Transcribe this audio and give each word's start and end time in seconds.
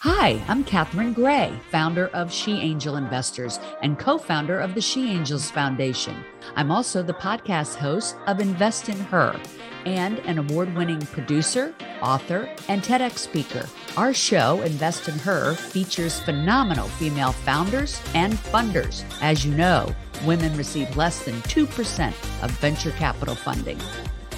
Hi, 0.00 0.44
I'm 0.46 0.62
Catherine 0.62 1.14
Gray, 1.14 1.58
founder 1.70 2.08
of 2.08 2.30
She 2.30 2.58
Angel 2.60 2.96
Investors 2.96 3.58
and 3.80 3.98
co 3.98 4.18
founder 4.18 4.60
of 4.60 4.74
the 4.74 4.80
She 4.82 5.10
Angels 5.10 5.50
Foundation. 5.50 6.22
I'm 6.54 6.70
also 6.70 7.02
the 7.02 7.14
podcast 7.14 7.76
host 7.76 8.14
of 8.26 8.38
Invest 8.38 8.90
in 8.90 8.98
Her 8.98 9.40
and 9.86 10.18
an 10.20 10.36
award 10.36 10.74
winning 10.74 11.00
producer, 11.00 11.74
author, 12.02 12.46
and 12.68 12.82
TEDx 12.82 13.16
speaker. 13.16 13.66
Our 13.96 14.12
show, 14.12 14.60
Invest 14.60 15.08
in 15.08 15.18
Her, 15.20 15.54
features 15.54 16.20
phenomenal 16.20 16.88
female 16.88 17.32
founders 17.32 17.98
and 18.12 18.34
funders. 18.34 19.02
As 19.22 19.46
you 19.46 19.54
know, 19.54 19.96
women 20.26 20.54
receive 20.58 20.94
less 20.94 21.24
than 21.24 21.36
2% 21.42 22.08
of 22.44 22.50
venture 22.50 22.90
capital 22.92 23.34
funding. 23.34 23.80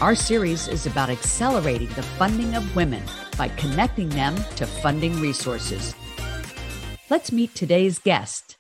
Our 0.01 0.15
series 0.15 0.69
is 0.69 0.87
about 0.87 1.11
accelerating 1.11 1.89
the 1.89 2.05
funding 2.05 2.55
of 2.55 2.77
women 2.77 3.03
by 3.39 3.49
connecting 3.51 4.11
them 4.11 4.35
to 4.57 4.67
funding 4.67 5.19
resources. 5.21 5.95
Let's 7.09 7.33
meet 7.33 7.55
today's 7.55 7.99
guest. 7.99 8.58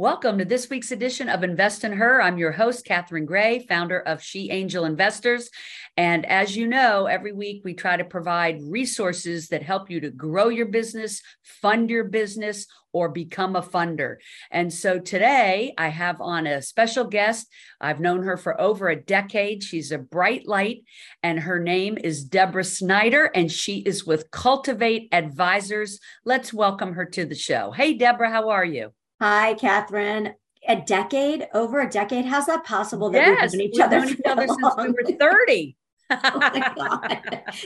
Welcome 0.00 0.38
to 0.38 0.46
this 0.46 0.70
week's 0.70 0.92
edition 0.92 1.28
of 1.28 1.44
Invest 1.44 1.84
in 1.84 1.92
Her. 1.92 2.22
I'm 2.22 2.38
your 2.38 2.52
host, 2.52 2.86
Catherine 2.86 3.26
Gray, 3.26 3.66
founder 3.68 4.00
of 4.00 4.22
She 4.22 4.50
Angel 4.50 4.86
Investors. 4.86 5.50
And 5.94 6.24
as 6.24 6.56
you 6.56 6.66
know, 6.66 7.04
every 7.04 7.32
week 7.32 7.60
we 7.66 7.74
try 7.74 7.98
to 7.98 8.04
provide 8.06 8.62
resources 8.62 9.48
that 9.48 9.62
help 9.62 9.90
you 9.90 10.00
to 10.00 10.10
grow 10.10 10.48
your 10.48 10.68
business, 10.68 11.20
fund 11.42 11.90
your 11.90 12.04
business, 12.04 12.66
or 12.94 13.10
become 13.10 13.56
a 13.56 13.60
funder. 13.60 14.16
And 14.50 14.72
so 14.72 14.98
today 14.98 15.74
I 15.76 15.88
have 15.88 16.18
on 16.22 16.46
a 16.46 16.62
special 16.62 17.04
guest. 17.04 17.46
I've 17.78 18.00
known 18.00 18.22
her 18.22 18.38
for 18.38 18.58
over 18.58 18.88
a 18.88 18.96
decade. 18.96 19.62
She's 19.62 19.92
a 19.92 19.98
bright 19.98 20.48
light, 20.48 20.82
and 21.22 21.40
her 21.40 21.60
name 21.60 21.98
is 22.02 22.24
Deborah 22.24 22.64
Snyder, 22.64 23.26
and 23.34 23.52
she 23.52 23.80
is 23.80 24.06
with 24.06 24.30
Cultivate 24.30 25.10
Advisors. 25.12 26.00
Let's 26.24 26.54
welcome 26.54 26.94
her 26.94 27.04
to 27.04 27.26
the 27.26 27.34
show. 27.34 27.70
Hey, 27.70 27.98
Deborah, 27.98 28.30
how 28.30 28.48
are 28.48 28.64
you? 28.64 28.94
Hi, 29.20 29.52
Catherine. 29.54 30.34
A 30.66 30.76
decade, 30.76 31.46
over 31.52 31.80
a 31.80 31.90
decade. 31.90 32.24
How's 32.24 32.46
that 32.46 32.64
possible 32.64 33.10
that 33.10 33.26
yes, 33.26 33.52
we've 33.52 33.60
known 33.60 33.66
each 33.66 33.72
we've 33.74 33.82
other, 33.82 33.98
known 34.00 34.08
each 34.08 34.20
other 34.26 34.46
since 34.48 34.74
we 34.78 34.88
were 34.88 35.18
30? 35.18 35.76
oh. 36.10 37.00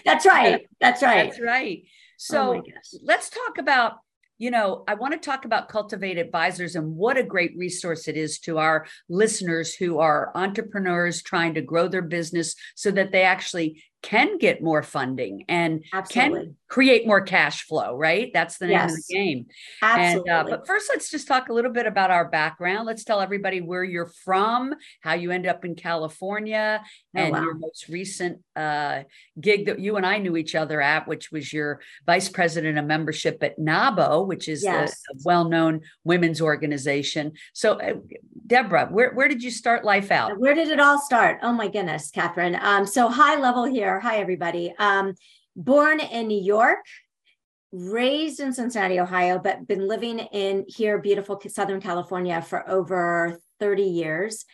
That's 0.04 0.26
right. 0.26 0.66
That's 0.80 1.02
right. 1.02 1.30
That's 1.30 1.40
right. 1.40 1.84
So 2.16 2.56
oh 2.56 2.62
let's 3.02 3.30
talk 3.30 3.58
about 3.58 3.94
you 4.36 4.50
know, 4.50 4.82
I 4.88 4.94
want 4.94 5.12
to 5.12 5.18
talk 5.18 5.44
about 5.44 5.68
Cultivate 5.68 6.18
Advisors 6.18 6.74
and 6.74 6.96
what 6.96 7.16
a 7.16 7.22
great 7.22 7.56
resource 7.56 8.08
it 8.08 8.16
is 8.16 8.40
to 8.40 8.58
our 8.58 8.86
listeners 9.08 9.74
who 9.74 10.00
are 10.00 10.32
entrepreneurs 10.34 11.22
trying 11.22 11.54
to 11.54 11.62
grow 11.62 11.86
their 11.86 12.02
business 12.02 12.56
so 12.74 12.90
that 12.90 13.12
they 13.12 13.22
actually 13.22 13.84
can 14.04 14.36
get 14.36 14.62
more 14.62 14.82
funding 14.82 15.46
and 15.48 15.82
Absolutely. 15.90 16.40
can 16.40 16.56
create 16.68 17.06
more 17.06 17.22
cash 17.22 17.62
flow, 17.62 17.96
right? 17.96 18.30
That's 18.34 18.58
the 18.58 18.66
name 18.66 18.74
yes. 18.74 18.92
of 18.92 18.98
the 18.98 19.14
game. 19.14 19.46
Absolutely. 19.80 20.30
And, 20.30 20.46
uh, 20.46 20.50
but 20.50 20.66
first, 20.66 20.90
let's 20.90 21.10
just 21.10 21.26
talk 21.26 21.48
a 21.48 21.54
little 21.54 21.72
bit 21.72 21.86
about 21.86 22.10
our 22.10 22.28
background. 22.28 22.84
Let's 22.84 23.02
tell 23.02 23.22
everybody 23.22 23.62
where 23.62 23.82
you're 23.82 24.12
from, 24.24 24.74
how 25.00 25.14
you 25.14 25.30
end 25.30 25.46
up 25.46 25.64
in 25.64 25.74
California, 25.74 26.82
oh, 26.84 27.18
and 27.18 27.32
wow. 27.32 27.42
your 27.42 27.54
most 27.54 27.88
recent 27.88 28.40
uh, 28.56 29.04
gig 29.40 29.66
that 29.66 29.78
you 29.78 29.96
and 29.96 30.04
I 30.04 30.18
knew 30.18 30.36
each 30.36 30.54
other 30.54 30.82
at, 30.82 31.08
which 31.08 31.32
was 31.32 31.50
your 31.50 31.80
vice 32.04 32.28
president 32.28 32.76
of 32.76 32.84
membership 32.84 33.42
at 33.42 33.58
NAWBO, 33.58 34.26
which 34.26 34.48
is 34.48 34.64
yes. 34.64 35.00
a, 35.10 35.14
a 35.14 35.20
well 35.24 35.48
known 35.48 35.80
women's 36.04 36.42
organization. 36.42 37.32
So, 37.54 37.80
uh, 37.80 37.94
Deborah, 38.46 38.88
where, 38.90 39.14
where 39.14 39.28
did 39.28 39.42
you 39.42 39.50
start 39.50 39.82
life 39.82 40.10
out? 40.10 40.38
Where 40.38 40.54
did 40.54 40.68
it 40.68 40.80
all 40.80 40.98
start? 40.98 41.38
Oh, 41.42 41.52
my 41.52 41.68
goodness, 41.68 42.10
Catherine. 42.10 42.58
Um, 42.60 42.86
so, 42.86 43.08
high 43.08 43.40
level 43.40 43.64
here 43.64 43.93
Hi, 44.00 44.18
everybody. 44.18 44.74
Um, 44.78 45.14
born 45.56 46.00
in 46.00 46.28
New 46.28 46.40
York, 46.40 46.84
raised 47.72 48.40
in 48.40 48.52
Cincinnati, 48.52 49.00
Ohio, 49.00 49.38
but 49.38 49.66
been 49.66 49.86
living 49.86 50.18
in 50.18 50.64
here, 50.68 50.98
beautiful 50.98 51.40
Southern 51.48 51.80
California, 51.80 52.40
for 52.42 52.68
over 52.68 53.40
30 53.60 53.82
years. 53.82 54.44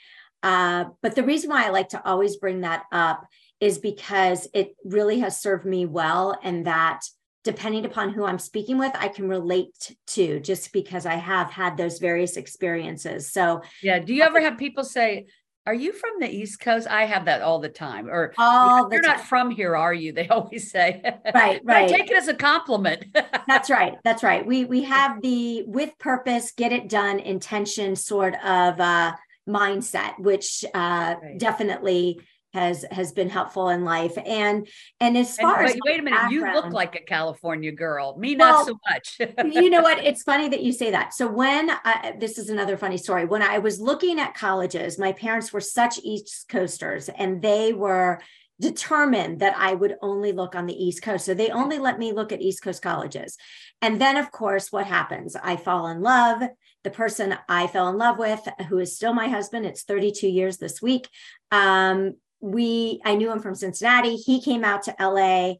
Uh, 0.43 0.87
but 1.03 1.15
the 1.15 1.23
reason 1.23 1.51
why 1.51 1.67
I 1.67 1.71
like 1.71 1.91
to 1.91 2.05
always 2.07 2.37
bring 2.37 2.63
that 2.63 2.85
up 2.93 3.27
is 3.61 3.79
because 3.79 4.49
it 4.55 4.75
really 4.85 5.21
has 5.21 5.41
served 5.41 5.67
me 5.67 5.85
well, 5.87 6.39
and 6.43 6.67
that 6.67 7.03
depending 7.45 7.87
upon 7.87 8.11
who 8.11 8.25
I'm 8.25 8.39
speaking 8.39 8.79
with, 8.79 8.93
I 8.95 9.09
can 9.09 9.29
relate 9.29 9.97
to 10.09 10.41
just 10.41 10.73
because 10.73 11.07
I 11.07 11.15
have 11.15 11.51
had 11.51 11.77
those 11.77 11.99
various 11.99 12.37
experiences. 12.37 13.31
So, 13.33 13.63
yeah. 13.83 13.99
Do 13.99 14.15
you 14.15 14.23
ever 14.23 14.41
have 14.43 14.59
people 14.59 14.85
say, 14.85 15.27
are 15.71 15.75
you 15.75 15.93
from 15.93 16.19
the 16.19 16.29
East 16.29 16.59
Coast? 16.59 16.89
I 16.89 17.05
have 17.05 17.27
that 17.27 17.43
all 17.43 17.61
the 17.61 17.69
time. 17.69 18.09
Or 18.09 18.35
all 18.37 18.89
you're 18.91 19.01
not 19.03 19.21
from 19.21 19.53
here, 19.53 19.77
are 19.77 19.95
you? 19.95 20.13
They 20.21 20.27
always 20.27 20.73
say. 20.73 21.01
Right, 21.33 21.61
right. 21.63 21.85
I 21.85 21.87
take 21.87 22.11
it 22.11 22.17
as 22.17 22.27
a 22.27 22.35
compliment. 22.35 23.05
that's 23.47 23.71
right. 23.71 23.95
That's 24.03 24.25
right. 24.25 24.45
We 24.45 24.65
we 24.65 24.83
have 24.83 25.23
the 25.23 25.63
with 25.67 25.97
purpose, 25.99 26.51
get 26.51 26.73
it 26.73 26.89
done, 26.89 27.21
intention 27.21 27.95
sort 27.95 28.35
of 28.45 28.81
uh, 28.81 29.15
mindset, 29.49 30.19
which 30.19 30.65
uh, 30.75 31.15
right. 31.23 31.39
definitely 31.39 32.21
has 32.53 32.85
has 32.91 33.13
been 33.13 33.29
helpful 33.29 33.69
in 33.69 33.85
life. 33.85 34.17
And 34.25 34.67
and 34.99 35.17
as 35.17 35.37
far 35.37 35.61
and, 35.61 35.71
as 35.71 35.77
wait 35.85 36.01
a 36.01 36.03
minute 36.03 36.31
you 36.31 36.53
look 36.53 36.73
like 36.73 36.97
a 36.97 37.01
california 37.01 37.73
girl. 37.73 38.17
Me 38.19 38.35
not 38.35 38.67
so 38.67 38.79
much. 38.91 39.19
you 39.55 39.71
know 39.71 39.83
what? 39.83 40.05
It's 40.05 40.23
funny 40.23 40.49
that 40.49 40.63
you 40.63 40.73
say 40.73 40.91
that. 40.91 41.15
So 41.15 41.29
when 41.29 41.71
I, 41.71 42.15
this 42.19 42.39
is 42.39 42.51
another 42.51 42.77
funny 42.77 42.97
story. 42.97 43.25
When 43.25 43.43
i 43.43 43.59
was 43.59 43.81
looking 43.81 44.19
at 44.19 44.35
colleges 44.35 44.99
my 44.99 45.13
parents 45.13 45.53
were 45.53 45.61
such 45.61 45.99
east 46.03 46.47
coasters 46.49 47.09
and 47.09 47.43
they 47.43 47.73
were 47.73 48.21
determined 48.61 49.41
that 49.41 49.57
i 49.57 49.73
would 49.73 49.97
only 50.03 50.33
look 50.33 50.55
on 50.55 50.67
the 50.67 50.85
east 50.85 51.03
coast. 51.03 51.25
So 51.25 51.35
they 51.35 51.51
only 51.51 51.79
let 51.79 51.99
me 51.99 52.13
look 52.13 52.33
at 52.33 52.43
east 52.43 52.63
coast 52.63 52.83
colleges. 52.83 53.37
And 53.83 54.01
then 54.01 54.17
of 54.17 54.31
course 54.31 54.73
what 54.73 54.87
happens? 54.87 55.37
I 55.37 55.57
fall 55.57 55.89
in 55.89 56.03
love. 56.03 56.43
The 56.83 56.91
person 56.91 57.37
I 57.49 57.67
fell 57.67 57.89
in 57.89 57.99
love 57.99 58.19
with, 58.19 58.47
who 58.69 58.79
is 58.79 58.97
still 58.97 59.13
my 59.13 59.29
husband, 59.29 59.67
it's 59.67 59.83
32 59.83 60.29
years 60.29 60.57
this 60.57 60.81
week, 60.81 61.09
um, 61.51 62.15
we 62.41 63.01
I 63.05 63.15
knew 63.15 63.31
him 63.31 63.41
from 63.41 63.55
Cincinnati. 63.55 64.17
He 64.17 64.41
came 64.41 64.65
out 64.65 64.83
to 64.85 64.97
LA 64.99 65.55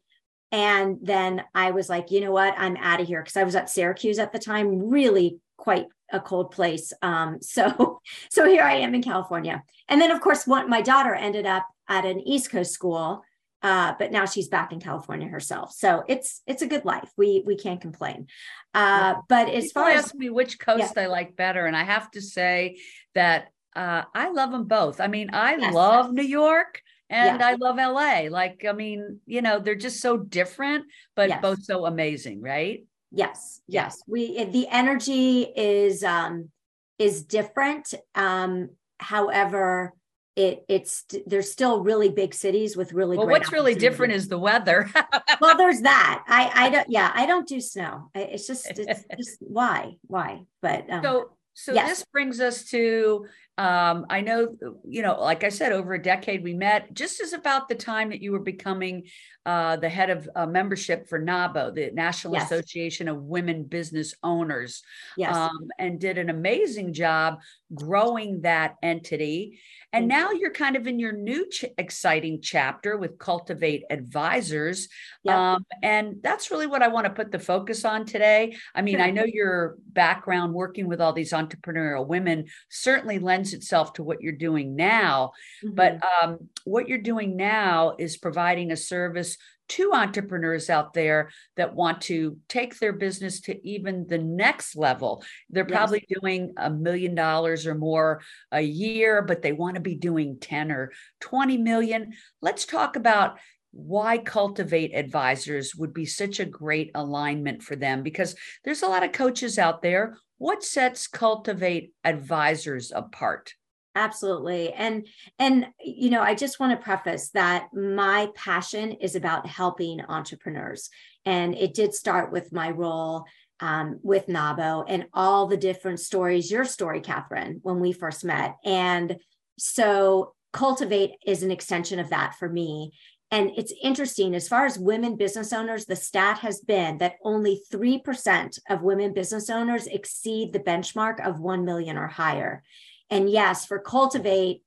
and 0.53 0.99
then 1.01 1.45
I 1.55 1.71
was 1.71 1.89
like, 1.89 2.11
you 2.11 2.21
know 2.21 2.33
what? 2.33 2.55
I'm 2.57 2.77
out 2.79 3.01
of 3.01 3.07
here 3.07 3.23
because 3.23 3.37
I 3.37 3.45
was 3.45 3.55
at 3.55 3.71
Syracuse 3.71 4.19
at 4.19 4.33
the 4.33 4.39
time, 4.39 4.89
really 4.89 5.39
quite 5.57 5.87
a 6.13 6.21
cold 6.21 6.51
place. 6.51 6.93
Um, 7.03 7.39
so 7.43 8.01
so 8.31 8.47
here 8.47 8.63
I 8.63 8.77
am 8.77 8.95
in 8.95 9.03
California. 9.03 9.63
And 9.89 10.01
then 10.01 10.11
of 10.11 10.21
course 10.21 10.47
what 10.47 10.69
my 10.69 10.81
daughter 10.81 11.15
ended 11.15 11.47
up 11.47 11.67
at 11.89 12.05
an 12.05 12.21
East 12.21 12.51
Coast 12.51 12.73
school. 12.73 13.23
Uh, 13.63 13.93
but 13.99 14.11
now 14.11 14.25
she's 14.25 14.49
back 14.49 14.73
in 14.73 14.81
California 14.81 15.29
herself. 15.29 15.71
So 15.73 16.03
it's 16.09 16.41
it's 16.47 16.63
a 16.63 16.67
good 16.67 16.87
life. 16.87 17.11
We 17.19 17.43
we 17.47 17.57
can't 17.57 17.81
complain. 17.81 18.27
Uh, 18.73 19.17
but 19.29 19.51
as 19.51 19.65
People 19.67 19.83
far 19.83 19.91
as 19.91 20.15
me 20.15 20.31
which 20.31 20.59
coast 20.59 20.95
yeah. 20.97 21.03
I 21.03 21.07
like 21.09 21.37
better, 21.37 21.67
and 21.67 21.77
I 21.77 21.85
have 21.85 22.11
to 22.13 22.23
say 22.23 22.79
that 23.15 23.49
uh, 23.77 24.03
I 24.15 24.31
love 24.31 24.51
them 24.51 24.65
both. 24.65 25.01
I 25.01 25.07
mean, 25.07 25.31
I 25.33 25.57
yes. 25.57 25.75
love 25.75 26.13
New 26.13 26.23
York 26.23 26.83
and 27.09 27.41
yes. 27.41 27.43
I 27.43 27.55
love 27.55 27.77
LA. 27.77 28.31
Like, 28.31 28.65
I 28.69 28.73
mean, 28.73 29.21
you 29.27 29.43
know, 29.43 29.59
they're 29.59 29.75
just 29.75 30.01
so 30.01 30.17
different, 30.17 30.87
but 31.17 31.29
yes. 31.29 31.43
both 31.43 31.63
so 31.63 31.87
amazing, 31.87 32.41
right? 32.41 32.85
Yes, 33.13 33.61
yes. 33.67 34.01
We 34.07 34.37
eh, 34.37 34.45
the 34.45 34.69
energy 34.69 35.43
is 35.43 36.05
um 36.05 36.51
is 36.99 37.25
different. 37.25 37.93
Um, 38.15 38.71
however, 38.99 39.95
it 40.37 40.65
it's 40.69 41.05
there's 41.27 41.51
still 41.51 41.83
really 41.83 42.09
big 42.09 42.33
cities 42.33 42.77
with 42.77 42.93
really 42.93 43.17
well 43.17 43.27
what's 43.27 43.53
really 43.53 43.75
different 43.75 44.13
is 44.13 44.29
the 44.29 44.39
weather 44.39 44.89
well 45.41 45.57
there's 45.57 45.81
that 45.81 46.23
i 46.29 46.51
i 46.55 46.71
don't 46.71 46.89
yeah 46.89 47.11
i 47.15 47.27
don't 47.27 47.49
do 47.49 47.61
snow 47.61 48.09
it's 48.15 48.47
just 48.47 48.65
it's 48.79 49.05
just 49.19 49.39
why 49.41 49.97
why 50.07 50.41
but 50.63 50.89
um, 50.89 51.03
so 51.03 51.31
so 51.55 51.75
yes. 51.75 51.89
this 51.89 52.05
brings 52.13 52.41
us 52.41 52.65
to 52.67 53.27
um, 53.61 54.07
I 54.09 54.23
know, 54.23 54.57
you 54.89 55.03
know, 55.03 55.21
like 55.21 55.45
I 55.45 55.51
said, 55.51 55.73
over 55.73 55.93
a 55.93 56.03
decade 56.03 56.43
we 56.43 56.55
met 56.55 56.95
just 56.95 57.21
as 57.21 57.35
about 57.35 57.69
the 57.69 57.75
time 57.75 58.09
that 58.09 58.23
you 58.23 58.33
were 58.33 58.39
becoming 58.39 59.03
uh, 59.45 59.77
the 59.77 59.89
head 59.89 60.09
of 60.09 60.29
uh, 60.35 60.47
membership 60.47 61.09
for 61.09 61.21
NAWBO, 61.21 61.75
the 61.75 61.91
National 61.93 62.35
yes. 62.35 62.51
Association 62.51 63.07
of 63.07 63.23
Women 63.23 63.65
Business 63.65 64.15
Owners, 64.23 64.83
yes. 65.17 65.35
um, 65.35 65.69
and 65.79 66.01
did 66.01 66.17
an 66.17 66.31
amazing 66.31 66.95
job 66.95 67.41
growing 67.75 68.43
that 68.43 68.77
entity. 68.83 69.59
And 69.93 70.07
now 70.07 70.31
you're 70.31 70.53
kind 70.53 70.77
of 70.77 70.87
in 70.87 70.99
your 70.99 71.13
new 71.13 71.49
ch- 71.49 71.65
exciting 71.77 72.41
chapter 72.43 72.97
with 72.97 73.19
Cultivate 73.19 73.85
Advisors. 73.91 74.89
Yep. 75.25 75.35
Um, 75.35 75.67
and 75.83 76.17
that's 76.23 76.51
really 76.51 76.69
what 76.69 76.83
I 76.83 76.89
want 76.89 77.07
to 77.07 77.13
put 77.13 77.33
the 77.33 77.39
focus 77.41 77.85
on 77.85 78.05
today. 78.05 78.57
I 78.75 78.83
mean, 78.83 79.01
I 79.01 79.11
know 79.11 79.25
your 79.25 79.77
background 79.89 80.55
working 80.55 80.87
with 80.87 81.01
all 81.01 81.13
these 81.13 81.33
entrepreneurial 81.33 82.07
women 82.07 82.47
certainly 82.69 83.19
lends 83.19 83.50
itself 83.53 83.95
to 83.95 84.03
what 84.03 84.21
you're 84.21 84.33
doing 84.33 84.77
now. 84.77 85.33
Mm-hmm. 85.65 85.75
But 85.75 86.01
um, 86.23 86.49
what 86.65 86.89
you're 86.89 86.99
doing 86.99 87.37
now 87.37 87.95
is 87.99 88.17
providing 88.17 88.71
a 88.71 88.77
service 88.77 89.37
to 89.71 89.93
entrepreneurs 89.93 90.69
out 90.69 90.95
there 90.95 91.31
that 91.57 91.77
want 91.77 92.01
to 92.01 92.37
take 92.49 92.79
their 92.79 92.93
business 92.93 93.41
to 93.41 93.67
even 93.67 94.05
the 94.09 94.19
next 94.19 94.75
level. 94.75 95.23
They're 95.49 95.67
yes. 95.69 95.77
probably 95.77 96.07
doing 96.21 96.53
a 96.57 96.69
million 96.69 97.15
dollars 97.15 97.69
or 97.69 97.77
more 97.77 98.21
a 98.51 98.61
year, 98.61 99.23
but 99.23 99.43
they 99.43 99.53
want 99.53 99.77
to 99.77 99.81
be 99.81 99.95
doing 99.95 100.39
10 100.41 100.73
or 100.73 100.91
20 101.21 101.57
million. 101.59 102.15
Let's 102.43 102.67
talk 102.67 102.97
about 102.97 103.39
why 103.73 104.19
cultivate 104.19 104.95
advisors 104.95 105.75
would 105.75 105.95
be 105.95 106.07
such 106.07 106.41
a 106.41 106.45
great 106.45 106.91
alignment 106.95 107.63
for 107.63 107.77
them 107.77 108.03
because 108.03 108.35
there's 108.65 108.83
a 108.83 108.89
lot 108.89 109.05
of 109.05 109.13
coaches 109.13 109.59
out 109.59 109.83
there. 109.83 110.17
What 110.39 110.65
sets 110.65 111.07
cultivate 111.07 111.93
advisors 112.05 112.93
apart? 112.95 113.55
Absolutely. 113.95 114.73
And 114.73 115.07
and 115.39 115.67
you 115.85 116.11
know 116.11 116.23
i 116.23 116.35
just 116.35 116.61
want 116.61 116.79
to 116.79 116.85
preface 116.85 117.31
that 117.31 117.67
my 117.75 118.29
passion 118.37 118.93
is 118.93 119.17
about 119.17 119.47
helping 119.47 120.01
entrepreneurs. 120.01 120.91
And 121.25 121.55
it 121.55 121.75
did 121.75 121.93
start 121.93 122.33
with 122.33 122.53
my 122.53 122.71
role 122.71 123.25
um, 123.61 123.99
with 124.03 124.27
NAWBO 124.27 124.85
and 124.89 125.07
all 125.13 125.47
the 125.47 125.57
different 125.57 126.01
stories 126.01 126.51
your 126.51 126.65
story 126.65 127.01
catherine 127.01 127.61
when 127.63 127.81
we 127.81 127.93
first 127.93 128.25
met. 128.25 128.57
And 128.65 129.17
so 129.59 130.35
cultivate 130.53 131.13
is 131.27 131.43
an 131.43 131.51
extension 131.51 131.99
of 131.99 132.11
that 132.11 132.37
for 132.39 132.49
me 132.49 132.93
and 133.31 133.53
it's 133.57 133.73
interesting, 133.81 134.35
as 134.35 134.49
far 134.49 134.67
as 134.67 134.79
women 134.79 135.17
business 135.17 135.53
owners, 135.53 135.85
the 135.85 135.95
stat 135.95 136.39
has 136.39 136.61
been 136.61 136.99
that 136.99 137.15
only 137.25 137.63
3% 137.73 138.59
of 138.69 138.83
women 138.83 139.13
business 139.13 139.49
owners 139.49 139.87
exceed 139.87 140.53
the 140.53 140.59
benchmark 140.59 141.25
of 141.25 141.39
1 141.39 141.65
million 141.65 141.97
or 141.97 142.09
higher. 142.09 142.65
And 143.09 143.31
yes, 143.31 143.65
for 143.65 143.79
Cultivate, 143.79 144.63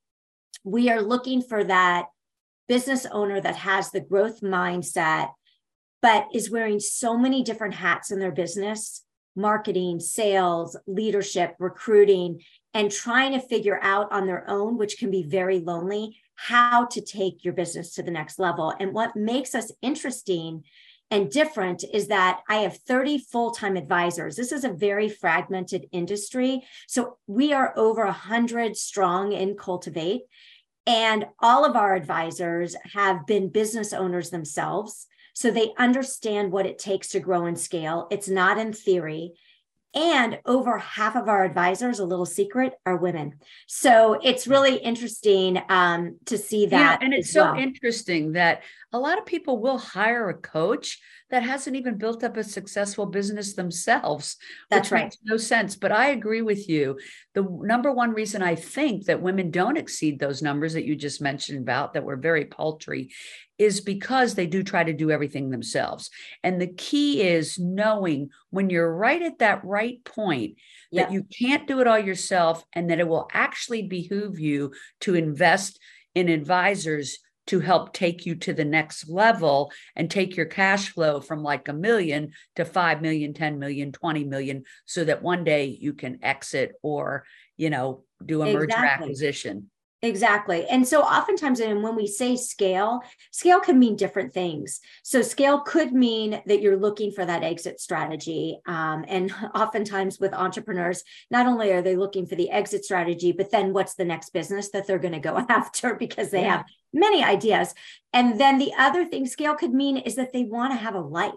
we 0.63 0.89
are 0.89 1.01
looking 1.01 1.41
for 1.41 1.63
that 1.65 2.05
business 2.69 3.05
owner 3.05 3.41
that 3.41 3.57
has 3.57 3.91
the 3.91 3.99
growth 3.99 4.39
mindset, 4.39 5.31
but 6.01 6.27
is 6.33 6.49
wearing 6.49 6.79
so 6.79 7.17
many 7.17 7.43
different 7.43 7.73
hats 7.73 8.11
in 8.11 8.19
their 8.19 8.31
business 8.31 9.03
marketing, 9.35 9.99
sales, 9.99 10.77
leadership, 10.87 11.55
recruiting, 11.59 12.41
and 12.73 12.91
trying 12.91 13.33
to 13.33 13.39
figure 13.39 13.79
out 13.81 14.11
on 14.11 14.25
their 14.25 14.49
own, 14.49 14.77
which 14.77 14.97
can 14.97 15.11
be 15.11 15.23
very 15.23 15.59
lonely, 15.59 16.17
how 16.35 16.85
to 16.85 17.01
take 17.01 17.43
your 17.43 17.53
business 17.53 17.93
to 17.95 18.03
the 18.03 18.11
next 18.11 18.39
level. 18.39 18.73
And 18.79 18.93
what 18.93 19.15
makes 19.15 19.53
us 19.53 19.71
interesting 19.81 20.63
and 21.11 21.29
different 21.29 21.83
is 21.93 22.07
that 22.07 22.41
I 22.49 22.57
have 22.57 22.77
30 22.77 23.19
full 23.19 23.51
time 23.51 23.77
advisors. 23.77 24.35
This 24.35 24.51
is 24.51 24.63
a 24.63 24.73
very 24.73 25.09
fragmented 25.09 25.85
industry. 25.91 26.63
So 26.87 27.17
we 27.27 27.53
are 27.53 27.77
over 27.77 28.03
100 28.05 28.75
strong 28.75 29.31
in 29.31 29.55
Cultivate. 29.55 30.23
And 30.87 31.27
all 31.39 31.65
of 31.65 31.75
our 31.75 31.95
advisors 31.95 32.75
have 32.93 33.25
been 33.27 33.49
business 33.49 33.93
owners 33.93 34.31
themselves. 34.31 35.07
So 35.33 35.51
they 35.51 35.73
understand 35.77 36.51
what 36.51 36.65
it 36.65 36.79
takes 36.79 37.09
to 37.09 37.19
grow 37.19 37.45
and 37.45 37.59
scale. 37.59 38.07
It's 38.11 38.29
not 38.29 38.57
in 38.57 38.71
theory. 38.71 39.33
And 39.95 40.39
over 40.45 40.79
half 40.79 41.15
of 41.15 41.27
our 41.27 41.43
advisors, 41.43 41.99
a 41.99 42.05
little 42.05 42.25
secret, 42.25 42.73
are 42.85 42.97
women. 42.97 43.39
So 43.67 44.19
it's 44.23 44.47
really 44.47 44.77
interesting 44.77 45.61
um, 45.69 46.17
to 46.25 46.37
see 46.37 46.65
that. 46.67 46.99
Yeah, 46.99 47.05
and 47.05 47.13
it's 47.13 47.31
so 47.31 47.43
well. 47.43 47.55
interesting 47.55 48.31
that 48.31 48.63
a 48.91 48.97
lot 48.97 49.19
of 49.19 49.25
people 49.25 49.59
will 49.59 49.77
hire 49.77 50.29
a 50.29 50.33
coach 50.33 50.99
that 51.33 51.41
hasn't 51.41 51.75
even 51.75 51.97
built 51.97 52.23
up 52.23 52.37
a 52.37 52.43
successful 52.43 53.07
business 53.07 53.55
themselves. 53.55 54.37
That's 54.69 54.91
right. 54.91 55.05
Makes 55.05 55.17
no 55.23 55.37
sense. 55.37 55.75
But 55.75 55.91
I 55.91 56.09
agree 56.09 56.43
with 56.43 56.69
you. 56.69 56.99
The 57.33 57.41
number 57.41 57.91
one 57.91 58.13
reason 58.13 58.43
I 58.43 58.53
think 58.53 59.05
that 59.05 59.19
women 59.19 59.49
don't 59.49 59.75
exceed 59.75 60.19
those 60.19 60.43
numbers 60.43 60.73
that 60.73 60.85
you 60.85 60.95
just 60.95 61.23
mentioned 61.23 61.57
about 61.57 61.93
that 61.93 62.03
were 62.03 62.17
very 62.17 62.45
paltry 62.45 63.09
is 63.57 63.81
because 63.81 64.35
they 64.35 64.45
do 64.45 64.61
try 64.61 64.83
to 64.83 64.93
do 64.93 65.09
everything 65.09 65.49
themselves. 65.49 66.11
And 66.43 66.61
the 66.61 66.67
key 66.67 67.23
is 67.23 67.57
knowing 67.57 68.29
when 68.51 68.69
you're 68.69 68.95
right 68.95 69.23
at 69.23 69.39
that 69.39 69.65
right 69.65 70.05
point 70.05 70.57
that 70.91 71.11
you 71.11 71.25
can't 71.35 71.65
do 71.65 71.81
it 71.81 71.87
all 71.87 71.97
yourself 71.97 72.63
and 72.73 72.91
that 72.91 72.99
it 72.99 73.07
will 73.07 73.27
actually 73.33 73.87
behoove 73.87 74.37
you 74.37 74.71
to 74.99 75.15
invest 75.15 75.79
in 76.13 76.29
advisors 76.29 77.17
to 77.47 77.59
help 77.59 77.93
take 77.93 78.25
you 78.25 78.35
to 78.35 78.53
the 78.53 78.65
next 78.65 79.09
level 79.09 79.71
and 79.95 80.09
take 80.09 80.35
your 80.35 80.45
cash 80.45 80.89
flow 80.89 81.19
from 81.19 81.43
like 81.43 81.67
a 81.67 81.73
million 81.73 82.31
to 82.55 82.65
5 82.65 83.01
million 83.01 83.33
10 83.33 83.59
million 83.59 83.91
20 83.91 84.23
million 84.23 84.63
so 84.85 85.03
that 85.03 85.21
one 85.21 85.43
day 85.43 85.65
you 85.65 85.93
can 85.93 86.19
exit 86.23 86.73
or 86.81 87.25
you 87.57 87.69
know 87.69 88.03
do 88.25 88.41
a 88.41 88.45
exactly. 88.45 88.67
merger 88.67 88.85
acquisition 88.85 89.69
Exactly. 90.03 90.65
And 90.67 90.85
so 90.85 91.01
oftentimes 91.01 91.61
and 91.61 91.81
when 91.81 91.95
we 91.95 92.07
say 92.07 92.35
scale, 92.35 92.99
scale 93.31 93.61
can 93.61 93.79
mean 93.79 93.95
different 93.95 94.33
things. 94.33 94.81
So 95.01 95.21
scale 95.21 95.61
could 95.61 95.93
mean 95.93 96.41
that 96.45 96.61
you're 96.61 96.75
looking 96.75 97.09
for 97.13 97.25
that 97.25 97.41
exit 97.41 97.79
strategy. 97.79 98.59
Um, 98.67 99.05
and 99.07 99.33
oftentimes 99.55 100.19
with 100.19 100.33
entrepreneurs, 100.33 101.03
not 101.31 101.47
only 101.47 101.71
are 101.71 101.81
they 101.81 101.95
looking 101.95 102.25
for 102.25 102.35
the 102.35 102.51
exit 102.51 102.83
strategy, 102.83 103.31
but 103.31 103.49
then 103.49 103.71
what's 103.71 103.95
the 103.95 104.03
next 104.03 104.31
business 104.31 104.71
that 104.71 104.85
they're 104.87 104.99
going 104.99 105.13
to 105.13 105.19
go 105.19 105.37
after 105.49 105.95
because 105.95 106.31
they 106.31 106.41
yeah. 106.41 106.57
have 106.57 106.65
many 106.93 107.23
ideas. 107.23 107.73
And 108.13 108.39
then 108.39 108.59
the 108.59 108.73
other 108.77 109.05
thing 109.05 109.25
scale 109.25 109.55
could 109.55 109.73
mean 109.73 109.97
is 109.97 110.15
that 110.15 110.31
they 110.31 110.43
want 110.43 110.71
to 110.71 110.77
have 110.77 110.95
a 110.95 111.01
life. 111.01 111.33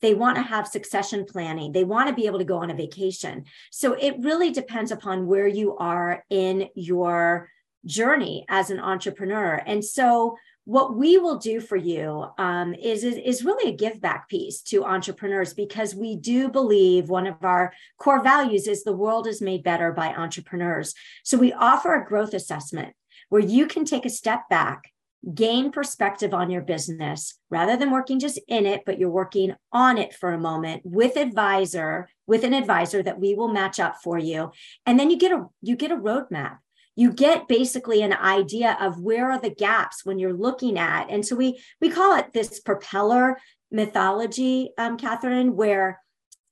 They 0.00 0.14
want 0.14 0.36
to 0.36 0.42
have 0.42 0.68
succession 0.68 1.24
planning. 1.24 1.72
They 1.72 1.84
want 1.84 2.08
to 2.08 2.14
be 2.14 2.26
able 2.26 2.38
to 2.38 2.44
go 2.44 2.58
on 2.58 2.70
a 2.70 2.74
vacation. 2.74 3.44
So 3.70 3.94
it 3.94 4.16
really 4.20 4.50
depends 4.50 4.90
upon 4.90 5.26
where 5.26 5.48
you 5.48 5.76
are 5.76 6.24
in 6.30 6.68
your 6.74 7.48
journey 7.84 8.44
as 8.48 8.70
an 8.70 8.80
entrepreneur. 8.80 9.62
And 9.66 9.84
so, 9.84 10.36
what 10.64 10.94
we 10.94 11.16
will 11.16 11.38
do 11.38 11.62
for 11.62 11.76
you 11.76 12.26
um, 12.36 12.74
is, 12.74 13.02
is, 13.02 13.16
is 13.16 13.42
really 13.42 13.72
a 13.72 13.74
give 13.74 14.02
back 14.02 14.28
piece 14.28 14.60
to 14.60 14.84
entrepreneurs 14.84 15.54
because 15.54 15.94
we 15.94 16.14
do 16.14 16.50
believe 16.50 17.08
one 17.08 17.26
of 17.26 17.42
our 17.42 17.72
core 17.96 18.22
values 18.22 18.66
is 18.66 18.84
the 18.84 18.92
world 18.92 19.26
is 19.26 19.40
made 19.40 19.62
better 19.62 19.92
by 19.92 20.08
entrepreneurs. 20.08 20.92
So 21.24 21.38
we 21.38 21.54
offer 21.54 21.94
a 21.94 22.06
growth 22.06 22.34
assessment 22.34 22.92
where 23.28 23.42
you 23.42 23.66
can 23.66 23.84
take 23.84 24.04
a 24.04 24.10
step 24.10 24.48
back, 24.48 24.92
gain 25.34 25.70
perspective 25.70 26.32
on 26.32 26.50
your 26.50 26.62
business 26.62 27.38
rather 27.50 27.76
than 27.76 27.90
working 27.90 28.18
just 28.18 28.38
in 28.48 28.66
it, 28.66 28.82
but 28.86 28.98
you're 28.98 29.10
working 29.10 29.54
on 29.72 29.98
it 29.98 30.14
for 30.14 30.32
a 30.32 30.38
moment 30.38 30.82
with 30.84 31.16
advisor 31.16 32.08
with 32.26 32.44
an 32.44 32.54
advisor 32.54 33.02
that 33.02 33.18
we 33.18 33.34
will 33.34 33.48
match 33.48 33.80
up 33.80 33.96
for 34.02 34.18
you, 34.18 34.52
and 34.86 35.00
then 35.00 35.10
you 35.10 35.18
get 35.18 35.32
a 35.32 35.46
you 35.62 35.76
get 35.76 35.90
a 35.90 35.96
roadmap. 35.96 36.58
You 36.94 37.12
get 37.12 37.46
basically 37.46 38.02
an 38.02 38.12
idea 38.12 38.76
of 38.80 39.00
where 39.00 39.30
are 39.30 39.40
the 39.40 39.54
gaps 39.54 40.04
when 40.04 40.18
you're 40.18 40.32
looking 40.32 40.76
at. 40.76 41.08
And 41.08 41.24
so 41.24 41.36
we 41.36 41.62
we 41.80 41.90
call 41.90 42.16
it 42.18 42.32
this 42.32 42.60
propeller 42.60 43.38
methodology 43.70 44.70
um, 44.78 44.96
catherine 44.96 45.54
where 45.54 46.00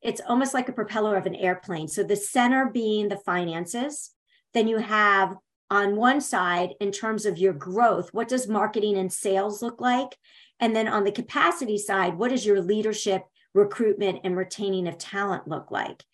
it's 0.02 0.20
almost 0.28 0.54
like 0.54 0.68
a 0.68 0.72
propeller 0.72 1.16
of 1.16 1.26
an 1.26 1.34
airplane. 1.34 1.88
So 1.88 2.04
the 2.04 2.16
center 2.16 2.70
being 2.72 3.08
the 3.08 3.16
finances 3.16 4.12
then 4.56 4.68
you 4.68 4.78
have 4.78 5.36
on 5.70 5.96
one 5.96 6.20
side 6.20 6.74
in 6.80 6.92
terms 6.92 7.26
of 7.26 7.38
your 7.38 7.52
growth 7.52 8.12
what 8.12 8.28
does 8.28 8.48
marketing 8.48 8.96
and 8.96 9.12
sales 9.12 9.62
look 9.62 9.80
like 9.80 10.16
and 10.60 10.74
then 10.74 10.88
on 10.88 11.04
the 11.04 11.12
capacity 11.12 11.78
side 11.78 12.16
what 12.16 12.30
does 12.30 12.46
your 12.46 12.60
leadership 12.60 13.22
recruitment 13.54 14.20
and 14.22 14.36
retaining 14.36 14.86
of 14.86 14.98
talent 14.98 15.48
look 15.48 15.70
like 15.70 16.04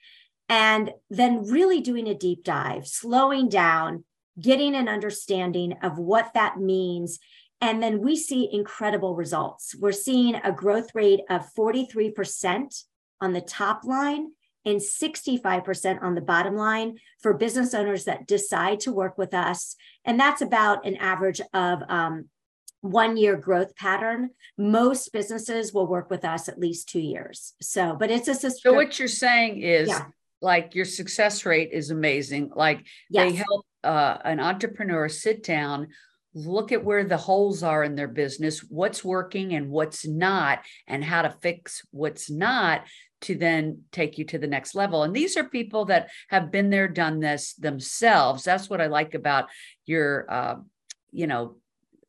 and 0.49 0.92
then 1.11 1.44
really 1.44 1.80
doing 1.80 2.09
a 2.09 2.14
deep 2.14 2.44
dive 2.44 2.87
slowing 2.87 3.49
down 3.49 4.04
getting 4.40 4.75
an 4.75 4.88
understanding 4.88 5.75
of 5.82 5.99
what 5.99 6.32
that 6.35 6.59
means. 6.59 7.18
And 7.61 7.82
then 7.82 8.00
we 8.00 8.16
see 8.16 8.49
incredible 8.52 9.14
results. 9.14 9.75
We're 9.75 9.92
seeing 9.92 10.35
a 10.37 10.52
growth 10.52 10.94
rate 10.94 11.21
of 11.30 11.52
43% 11.56 12.85
on 13.21 13.32
the 13.32 13.40
top 13.40 13.85
line 13.85 14.32
and 14.64 14.81
65% 14.81 16.02
on 16.02 16.14
the 16.14 16.21
bottom 16.21 16.57
line 16.57 16.97
for 17.21 17.35
business 17.35 17.75
owners 17.75 18.04
that 18.04 18.26
decide 18.26 18.81
to 18.81 18.92
work 18.92 19.19
with 19.19 19.35
us. 19.35 19.76
And 20.04 20.19
that's 20.19 20.42
about 20.42 20.87
an 20.87 20.97
average 20.97 21.40
of 21.52 21.83
um, 21.88 22.28
one 22.81 23.16
year 23.16 23.37
growth 23.37 23.75
pattern. 23.76 24.31
Most 24.59 25.12
businesses 25.12 25.73
will 25.73 25.87
work 25.87 26.11
with 26.11 26.25
us 26.25 26.49
at 26.49 26.59
least 26.59 26.88
two 26.88 27.00
years. 27.00 27.54
So, 27.61 27.97
but 27.99 28.11
it's 28.11 28.28
a 28.28 28.35
So, 28.35 28.73
what 28.73 28.99
you're 28.99 29.09
saying 29.09 29.62
is 29.62 29.88
yeah. 29.88 30.07
like 30.40 30.75
your 30.75 30.85
success 30.85 31.47
rate 31.47 31.71
is 31.73 31.90
amazing. 31.90 32.52
Like 32.54 32.87
yes. 33.09 33.31
they 33.31 33.37
help 33.37 33.66
uh, 33.85 34.19
an 34.25 34.40
entrepreneur 34.40 35.09
sit 35.09 35.42
down 35.42 35.88
look 36.34 36.72
at 36.72 36.84
where 36.84 37.04
the 37.04 37.16
holes 37.16 37.62
are 37.62 37.84
in 37.84 37.94
their 37.94 38.08
business 38.08 38.60
what's 38.60 39.04
working 39.04 39.54
and 39.54 39.70
what's 39.70 40.06
not 40.06 40.60
and 40.86 41.04
how 41.04 41.22
to 41.22 41.30
fix 41.42 41.82
what's 41.90 42.30
not 42.30 42.84
to 43.20 43.34
then 43.36 43.82
take 43.92 44.18
you 44.18 44.24
to 44.24 44.38
the 44.38 44.46
next 44.46 44.74
level. 44.74 45.04
And 45.04 45.14
these 45.14 45.36
are 45.36 45.44
people 45.44 45.84
that 45.86 46.10
have 46.28 46.50
been 46.50 46.70
there 46.70 46.88
done 46.88 47.20
this 47.20 47.54
themselves. 47.54 48.44
That's 48.44 48.68
what 48.68 48.80
i 48.80 48.86
like 48.86 49.14
about 49.14 49.48
your 49.86 50.26
uh, 50.28 50.56
you 51.12 51.26
know 51.26 51.56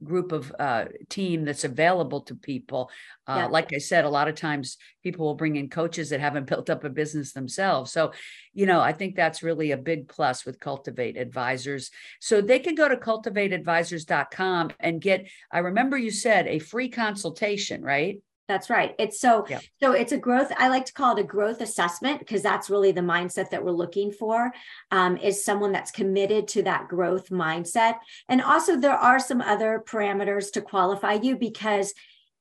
group 0.03 0.31
of 0.31 0.53
uh, 0.59 0.85
team 1.09 1.45
that's 1.45 1.63
available 1.63 2.21
to 2.21 2.35
people. 2.35 2.89
Uh, 3.27 3.35
yeah. 3.37 3.45
Like 3.47 3.73
I 3.73 3.77
said, 3.77 4.05
a 4.05 4.09
lot 4.09 4.27
of 4.27 4.35
times 4.35 4.77
people 5.01 5.25
will 5.25 5.35
bring 5.35 5.55
in 5.55 5.69
coaches 5.69 6.09
that 6.09 6.19
haven't 6.19 6.47
built 6.49 6.69
up 6.69 6.83
a 6.83 6.89
business 6.89 7.33
themselves. 7.33 7.91
So, 7.91 8.11
you 8.53 8.65
know, 8.65 8.79
I 8.79 8.93
think 8.93 9.15
that's 9.15 9.43
really 9.43 9.71
a 9.71 9.77
big 9.77 10.07
plus 10.07 10.45
with 10.45 10.59
Cultivate 10.59 11.17
Advisors. 11.17 11.91
So 12.19 12.41
they 12.41 12.59
can 12.59 12.75
go 12.75 12.87
to 12.87 12.97
cultivateadvisors.com 12.97 14.71
and 14.79 15.01
get, 15.01 15.27
I 15.51 15.59
remember 15.59 15.97
you 15.97 16.11
said 16.11 16.47
a 16.47 16.59
free 16.59 16.89
consultation, 16.89 17.81
right? 17.81 18.19
That's 18.47 18.69
right. 18.69 18.93
It's 18.99 19.21
so 19.21 19.45
yeah. 19.49 19.59
so 19.81 19.93
it's 19.93 20.11
a 20.11 20.17
growth. 20.17 20.51
I 20.57 20.67
like 20.67 20.85
to 20.85 20.93
call 20.93 21.15
it 21.15 21.21
a 21.21 21.23
growth 21.25 21.61
assessment 21.61 22.19
because 22.19 22.41
that's 22.41 22.69
really 22.69 22.91
the 22.91 23.01
mindset 23.01 23.49
that 23.51 23.63
we're 23.63 23.71
looking 23.71 24.11
for. 24.11 24.51
Um, 24.91 25.15
is 25.17 25.45
someone 25.45 25.71
that's 25.71 25.91
committed 25.91 26.49
to 26.49 26.63
that 26.63 26.89
growth 26.89 27.29
mindset, 27.29 27.95
and 28.27 28.41
also 28.41 28.75
there 28.75 28.91
are 28.91 29.19
some 29.19 29.41
other 29.41 29.81
parameters 29.85 30.51
to 30.53 30.61
qualify 30.61 31.13
you 31.13 31.37
because 31.37 31.93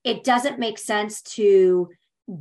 it 0.02 0.24
doesn't 0.24 0.58
make 0.58 0.78
sense 0.78 1.22
to 1.22 1.88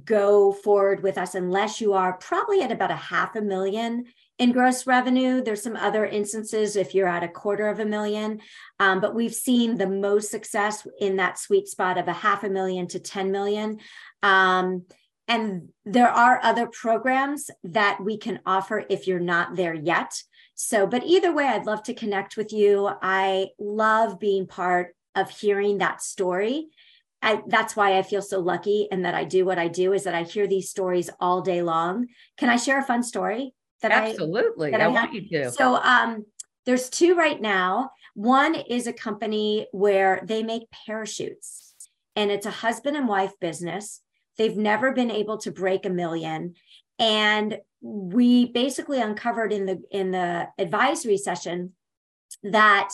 go 0.05 0.51
forward 0.51 1.03
with 1.03 1.17
us 1.17 1.35
unless 1.35 1.81
you 1.81 1.93
are 1.93 2.13
probably 2.13 2.61
at 2.61 2.71
about 2.71 2.91
a 2.91 2.95
half 2.95 3.35
a 3.35 3.41
million 3.41 4.05
in 4.41 4.51
gross 4.51 4.87
revenue. 4.87 5.43
There's 5.43 5.61
some 5.61 5.75
other 5.75 6.03
instances 6.03 6.75
if 6.75 6.95
you're 6.95 7.07
at 7.07 7.23
a 7.23 7.27
quarter 7.27 7.67
of 7.67 7.79
a 7.79 7.85
million, 7.85 8.41
um, 8.79 8.99
but 8.99 9.13
we've 9.13 9.35
seen 9.35 9.77
the 9.77 9.87
most 9.87 10.31
success 10.31 10.85
in 10.99 11.17
that 11.17 11.37
sweet 11.37 11.67
spot 11.67 11.99
of 11.99 12.07
a 12.07 12.13
half 12.13 12.43
a 12.43 12.49
million 12.49 12.87
to 12.87 12.99
10 12.99 13.31
million. 13.31 13.77
Um, 14.23 14.85
and 15.27 15.69
there 15.85 16.09
are 16.09 16.39
other 16.41 16.65
programs 16.65 17.51
that 17.63 17.99
we 18.03 18.17
can 18.17 18.39
offer 18.47 18.83
if 18.89 19.05
you're 19.05 19.19
not 19.19 19.55
there 19.55 19.75
yet. 19.75 20.11
So, 20.55 20.87
but 20.87 21.03
either 21.05 21.31
way, 21.31 21.45
I'd 21.45 21.67
love 21.67 21.83
to 21.83 21.93
connect 21.93 22.35
with 22.35 22.51
you. 22.51 22.89
I 22.99 23.49
love 23.59 24.19
being 24.19 24.47
part 24.47 24.95
of 25.13 25.29
hearing 25.29 25.77
that 25.77 26.01
story 26.01 26.69
I, 27.23 27.43
that's 27.47 27.75
why 27.75 27.97
I 27.97 28.01
feel 28.01 28.21
so 28.21 28.39
lucky 28.39 28.87
and 28.91 29.05
that 29.05 29.13
I 29.13 29.25
do 29.25 29.45
what 29.45 29.59
I 29.59 29.67
do 29.67 29.93
is 29.93 30.05
that 30.05 30.15
I 30.15 30.23
hear 30.23 30.47
these 30.47 30.71
stories 30.71 31.09
all 31.19 31.41
day 31.41 31.61
long. 31.61 32.07
Can 32.37 32.49
I 32.49 32.55
share 32.55 32.79
a 32.79 32.83
fun 32.83 33.03
story 33.03 33.53
that 33.81 33.91
Absolutely. 33.91 34.69
I, 34.69 34.71
that 34.71 34.81
I, 34.81 34.85
I 34.85 34.87
want 34.89 35.13
you 35.13 35.27
to. 35.29 35.51
So 35.51 35.75
um, 35.75 36.25
there's 36.65 36.89
two 36.89 37.15
right 37.15 37.39
now. 37.39 37.91
One 38.13 38.55
is 38.55 38.87
a 38.87 38.93
company 38.93 39.67
where 39.71 40.21
they 40.25 40.43
make 40.43 40.63
parachutes 40.85 41.73
and 42.15 42.29
it's 42.31 42.45
a 42.45 42.51
husband 42.51 42.97
and 42.97 43.07
wife 43.07 43.33
business. 43.39 44.01
They've 44.37 44.57
never 44.57 44.91
been 44.93 45.11
able 45.11 45.37
to 45.39 45.51
break 45.51 45.85
a 45.85 45.89
million. 45.89 46.55
And 46.99 47.59
we 47.81 48.45
basically 48.45 49.01
uncovered 49.01 49.51
in 49.51 49.65
the 49.65 49.81
in 49.89 50.11
the 50.11 50.47
advisory 50.59 51.17
session 51.17 51.73
that 52.43 52.89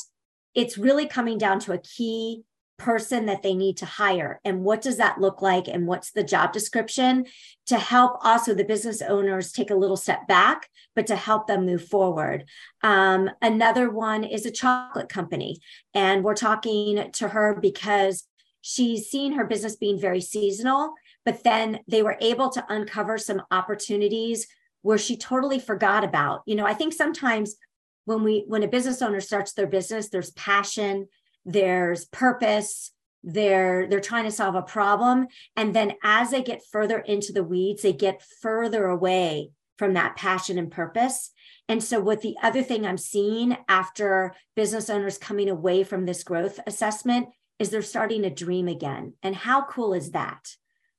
it's 0.56 0.77
really 0.77 1.08
coming 1.08 1.38
down 1.38 1.60
to 1.62 1.74
a 1.74 1.77
key 1.77 2.44
person 2.77 3.25
that 3.25 3.43
they 3.43 3.53
need 3.53 3.77
to 3.77 3.86
hire? 3.86 4.39
And 4.46 4.63
what 4.63 4.81
does 4.81 4.98
that 4.98 5.19
look 5.19 5.41
like? 5.41 5.67
And 5.67 5.88
what's 5.88 6.12
the 6.12 6.24
job 6.24 6.53
description 6.53 7.25
to 7.65 7.77
help 7.77 8.17
also 8.24 8.53
the 8.53 8.63
business 8.63 9.01
owners 9.01 9.51
take 9.51 9.72
a 9.72 9.75
little 9.75 9.98
step 9.98 10.27
back 10.27 10.69
but 10.96 11.07
to 11.07 11.15
help 11.15 11.48
them 11.48 11.65
move 11.65 11.86
forward? 11.86 12.46
Um, 12.84 13.29
another 13.41 13.89
one 13.89 14.24
is 14.24 14.46
a 14.46 14.51
chocolate 14.51 15.10
company. 15.10 15.60
And 15.93 16.24
we're 16.24 16.36
talking 16.36 17.12
to 17.13 17.27
her 17.29 17.57
because 17.60 18.27
she's 18.62 19.10
seen 19.10 19.34
her 19.34 19.46
business 19.46 19.75
being 19.75 20.00
very 20.00 20.22
seasonal 20.22 20.93
but 21.27 21.43
then 21.43 21.79
they 21.89 22.01
were 22.01 22.15
able 22.22 22.50
to 22.50 22.65
uncover 22.69 23.17
some 23.17 23.41
opportunities 23.51 24.48
where 24.81 24.98
she 24.98 25.17
totally 25.17 25.60
forgot 25.60 26.05
about. 26.05 26.41
You 26.46 26.55
know 26.55 26.65
i 26.65 26.74
think 26.74 26.93
sometimes 26.93 27.57
when 28.05 28.24
we 28.24 28.46
when 28.48 28.63
a 28.63 28.67
business 28.67 29.01
owner 29.01 29.19
starts 29.19 29.51
their 29.51 29.67
business 29.67 30.07
there's 30.07 30.31
passion 30.31 31.10
there's 31.47 32.05
purpose 32.05 32.91
they're 33.23 33.87
they're 33.87 33.99
trying 33.99 34.23
to 34.25 34.31
solve 34.31 34.55
a 34.55 34.61
problem. 34.61 35.27
And 35.55 35.75
then 35.75 35.93
as 36.03 36.31
they 36.31 36.41
get 36.41 36.61
further 36.71 36.99
into 36.99 37.33
the 37.33 37.43
weeds 37.43 37.81
they 37.81 37.93
get 37.93 38.23
further 38.41 38.85
away 38.85 39.49
from 39.77 39.93
that 39.93 40.15
passion 40.15 40.57
and 40.57 40.71
purpose. 40.71 41.31
And 41.67 41.83
so 41.83 41.99
what 41.99 42.21
the 42.21 42.35
other 42.41 42.63
thing 42.63 42.85
i'm 42.85 42.97
seeing 42.97 43.57
after 43.67 44.35
business 44.55 44.89
owners 44.89 45.17
coming 45.17 45.49
away 45.49 45.83
from 45.83 46.05
this 46.05 46.23
growth 46.23 46.59
assessment 46.67 47.27
is 47.59 47.69
they're 47.69 47.81
starting 47.81 48.21
to 48.21 48.29
dream 48.29 48.67
again. 48.67 49.13
And 49.23 49.35
how 49.35 49.65
cool 49.65 49.93
is 49.93 50.11
that 50.11 50.55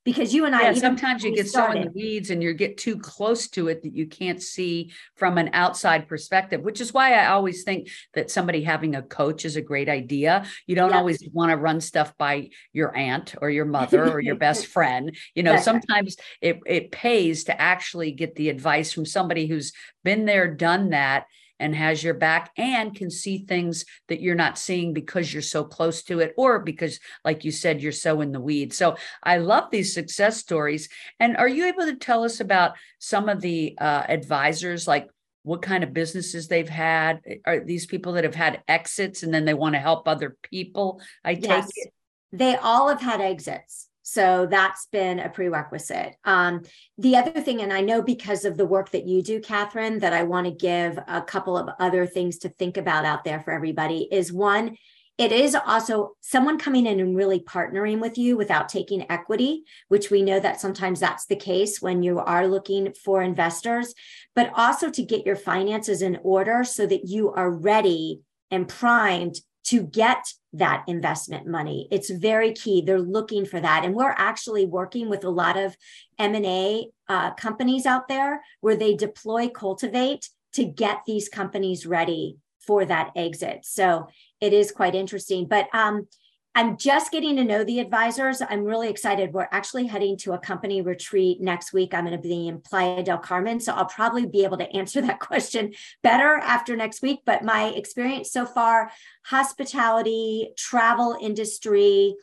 because 0.08 0.32
you 0.32 0.46
and 0.46 0.56
I 0.56 0.62
yeah, 0.62 0.72
sometimes 0.72 1.22
you 1.22 1.34
get 1.34 1.48
started, 1.48 1.74
so 1.74 1.80
in 1.80 1.84
the 1.84 1.92
weeds 1.92 2.30
and 2.30 2.42
you 2.42 2.54
get 2.54 2.78
too 2.78 2.96
close 2.96 3.46
to 3.48 3.68
it 3.68 3.82
that 3.82 3.94
you 3.94 4.06
can't 4.06 4.42
see 4.42 4.90
from 5.16 5.36
an 5.36 5.50
outside 5.52 6.08
perspective, 6.08 6.62
which 6.62 6.80
is 6.80 6.94
why 6.94 7.12
I 7.12 7.26
always 7.26 7.62
think 7.62 7.90
that 8.14 8.30
somebody 8.30 8.62
having 8.62 8.94
a 8.94 9.02
coach 9.02 9.44
is 9.44 9.56
a 9.56 9.60
great 9.60 9.90
idea. 9.90 10.46
You 10.66 10.76
don't 10.76 10.92
yeah. 10.92 10.96
always 10.96 11.22
want 11.30 11.50
to 11.50 11.58
run 11.58 11.82
stuff 11.82 12.16
by 12.16 12.48
your 12.72 12.96
aunt 12.96 13.34
or 13.42 13.50
your 13.50 13.66
mother 13.66 14.10
or 14.10 14.18
your 14.18 14.36
best 14.36 14.66
friend. 14.74 15.14
You 15.34 15.42
know, 15.42 15.58
sometimes 15.58 16.16
it 16.40 16.60
it 16.64 16.90
pays 16.90 17.44
to 17.44 17.60
actually 17.60 18.12
get 18.12 18.34
the 18.34 18.48
advice 18.48 18.90
from 18.90 19.04
somebody 19.04 19.46
who's 19.46 19.74
been 20.04 20.24
there, 20.24 20.54
done 20.54 20.90
that 20.90 21.26
and 21.58 21.74
has 21.74 22.02
your 22.02 22.14
back 22.14 22.50
and 22.56 22.94
can 22.94 23.10
see 23.10 23.38
things 23.38 23.84
that 24.08 24.20
you're 24.20 24.34
not 24.34 24.58
seeing 24.58 24.92
because 24.92 25.32
you're 25.32 25.42
so 25.42 25.64
close 25.64 26.02
to 26.02 26.20
it 26.20 26.34
or 26.36 26.58
because 26.58 27.00
like 27.24 27.44
you 27.44 27.50
said 27.50 27.82
you're 27.82 27.92
so 27.92 28.20
in 28.20 28.32
the 28.32 28.40
weeds. 28.40 28.76
So 28.76 28.96
i 29.22 29.38
love 29.38 29.70
these 29.70 29.94
success 29.94 30.38
stories. 30.38 30.88
And 31.20 31.36
are 31.36 31.48
you 31.48 31.66
able 31.66 31.86
to 31.86 31.96
tell 31.96 32.24
us 32.24 32.40
about 32.40 32.72
some 32.98 33.28
of 33.28 33.40
the 33.40 33.76
uh, 33.80 34.04
advisors 34.08 34.86
like 34.86 35.08
what 35.42 35.62
kind 35.62 35.82
of 35.82 35.94
businesses 35.94 36.48
they've 36.48 36.68
had? 36.68 37.20
Are 37.46 37.64
these 37.64 37.86
people 37.86 38.12
that 38.14 38.24
have 38.24 38.34
had 38.34 38.62
exits 38.68 39.22
and 39.22 39.32
then 39.32 39.44
they 39.44 39.54
want 39.54 39.74
to 39.74 39.80
help 39.80 40.06
other 40.06 40.36
people? 40.42 41.00
I 41.24 41.34
take 41.34 41.64
it. 41.76 41.92
They 42.32 42.56
all 42.56 42.88
have 42.88 43.00
had 43.00 43.22
exits 43.22 43.88
so 44.08 44.46
that's 44.46 44.86
been 44.90 45.18
a 45.18 45.28
prerequisite. 45.28 46.16
Um, 46.24 46.62
the 46.96 47.16
other 47.16 47.42
thing, 47.42 47.60
and 47.60 47.70
I 47.70 47.82
know 47.82 48.00
because 48.00 48.46
of 48.46 48.56
the 48.56 48.64
work 48.64 48.90
that 48.92 49.06
you 49.06 49.22
do, 49.22 49.38
Catherine, 49.38 49.98
that 49.98 50.14
I 50.14 50.22
want 50.22 50.46
to 50.46 50.50
give 50.50 50.98
a 51.06 51.20
couple 51.20 51.58
of 51.58 51.68
other 51.78 52.06
things 52.06 52.38
to 52.38 52.48
think 52.48 52.78
about 52.78 53.04
out 53.04 53.22
there 53.24 53.40
for 53.40 53.52
everybody 53.52 54.08
is 54.10 54.32
one, 54.32 54.78
it 55.18 55.30
is 55.30 55.54
also 55.54 56.12
someone 56.22 56.58
coming 56.58 56.86
in 56.86 57.00
and 57.00 57.14
really 57.14 57.40
partnering 57.40 58.00
with 58.00 58.16
you 58.16 58.38
without 58.38 58.70
taking 58.70 59.10
equity, 59.10 59.64
which 59.88 60.10
we 60.10 60.22
know 60.22 60.40
that 60.40 60.58
sometimes 60.58 61.00
that's 61.00 61.26
the 61.26 61.36
case 61.36 61.82
when 61.82 62.02
you 62.02 62.18
are 62.18 62.48
looking 62.48 62.94
for 62.94 63.20
investors, 63.20 63.92
but 64.34 64.50
also 64.54 64.88
to 64.88 65.02
get 65.02 65.26
your 65.26 65.36
finances 65.36 66.00
in 66.00 66.18
order 66.22 66.64
so 66.64 66.86
that 66.86 67.08
you 67.08 67.30
are 67.32 67.50
ready 67.50 68.20
and 68.50 68.68
primed 68.68 69.34
to 69.64 69.82
get 69.82 70.32
that 70.52 70.84
investment 70.86 71.46
money. 71.46 71.88
It's 71.90 72.10
very 72.10 72.52
key. 72.52 72.80
They're 72.80 73.00
looking 73.00 73.44
for 73.44 73.60
that. 73.60 73.84
And 73.84 73.94
we're 73.94 74.14
actually 74.16 74.66
working 74.66 75.08
with 75.08 75.24
a 75.24 75.30
lot 75.30 75.56
of 75.58 75.76
m&a 76.18 76.88
uh, 77.08 77.34
companies 77.34 77.86
out 77.86 78.08
there 78.08 78.42
where 78.60 78.76
they 78.76 78.94
deploy 78.94 79.48
cultivate 79.48 80.30
to 80.54 80.64
get 80.64 81.02
these 81.06 81.28
companies 81.28 81.86
ready 81.86 82.38
for 82.66 82.84
that 82.84 83.10
exit. 83.14 83.60
So 83.64 84.08
it 84.40 84.52
is 84.52 84.72
quite 84.72 84.94
interesting. 84.94 85.46
But 85.46 85.68
um, 85.74 86.06
I'm 86.54 86.76
just 86.76 87.12
getting 87.12 87.36
to 87.36 87.44
know 87.44 87.62
the 87.62 87.78
advisors. 87.78 88.42
I'm 88.42 88.64
really 88.64 88.88
excited. 88.88 89.32
We're 89.32 89.48
actually 89.52 89.86
heading 89.86 90.16
to 90.18 90.32
a 90.32 90.38
company 90.38 90.82
retreat 90.82 91.40
next 91.40 91.72
week. 91.72 91.94
I'm 91.94 92.04
going 92.04 92.16
to 92.16 92.22
be 92.22 92.48
in 92.48 92.60
Playa 92.60 93.02
del 93.02 93.18
Carmen. 93.18 93.60
So 93.60 93.72
I'll 93.72 93.86
probably 93.86 94.26
be 94.26 94.44
able 94.44 94.58
to 94.58 94.76
answer 94.76 95.00
that 95.02 95.20
question 95.20 95.72
better 96.02 96.36
after 96.36 96.74
next 96.74 97.02
week. 97.02 97.20
But 97.24 97.44
my 97.44 97.68
experience 97.68 98.32
so 98.32 98.44
far 98.44 98.90
hospitality, 99.24 100.50
travel 100.56 101.16
industry, 101.20 102.16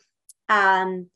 um, 0.48 1.08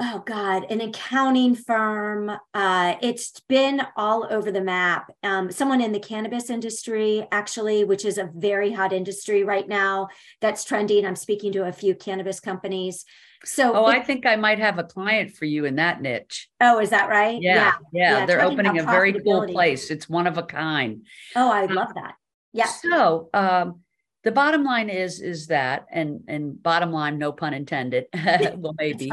oh 0.00 0.22
god 0.26 0.64
an 0.70 0.80
accounting 0.80 1.54
firm 1.54 2.30
uh, 2.54 2.94
it's 3.02 3.40
been 3.48 3.82
all 3.96 4.26
over 4.30 4.50
the 4.50 4.60
map. 4.60 5.10
Um, 5.22 5.50
someone 5.52 5.80
in 5.80 5.92
the 5.92 6.00
cannabis 6.00 6.50
industry 6.50 7.26
actually 7.30 7.84
which 7.84 8.04
is 8.04 8.18
a 8.18 8.30
very 8.34 8.72
hot 8.72 8.92
industry 8.92 9.44
right 9.44 9.68
now 9.68 10.08
that's 10.40 10.64
trending. 10.64 11.04
I'm 11.04 11.16
speaking 11.16 11.52
to 11.52 11.66
a 11.66 11.72
few 11.72 11.94
cannabis 11.94 12.40
companies. 12.40 13.04
So 13.44 13.74
oh 13.74 13.88
it, 13.88 13.96
i 13.96 14.00
think 14.00 14.26
i 14.26 14.36
might 14.36 14.58
have 14.58 14.78
a 14.78 14.84
client 14.84 15.34
for 15.34 15.44
you 15.44 15.64
in 15.64 15.76
that 15.76 16.00
niche. 16.00 16.48
Oh 16.60 16.80
is 16.80 16.90
that 16.90 17.08
right? 17.08 17.40
Yeah 17.40 17.54
yeah, 17.54 17.72
yeah. 17.92 18.18
yeah 18.20 18.26
they're 18.26 18.42
opening 18.42 18.78
a 18.78 18.84
very 18.84 19.12
cool 19.12 19.46
place. 19.46 19.90
It's 19.90 20.08
one 20.08 20.26
of 20.26 20.38
a 20.38 20.42
kind. 20.42 21.06
Oh 21.36 21.50
i 21.50 21.64
um, 21.64 21.74
love 21.74 21.94
that. 21.94 22.14
Yeah. 22.52 22.66
so 22.66 23.30
um, 23.32 23.80
the 24.22 24.32
bottom 24.32 24.64
line 24.64 24.88
is 24.88 25.20
is 25.20 25.46
that 25.46 25.86
and 25.90 26.22
and 26.28 26.62
bottom 26.62 26.92
line 26.92 27.18
no 27.18 27.32
pun 27.32 27.54
intended 27.54 28.06
well 28.56 28.74
maybe 28.78 29.10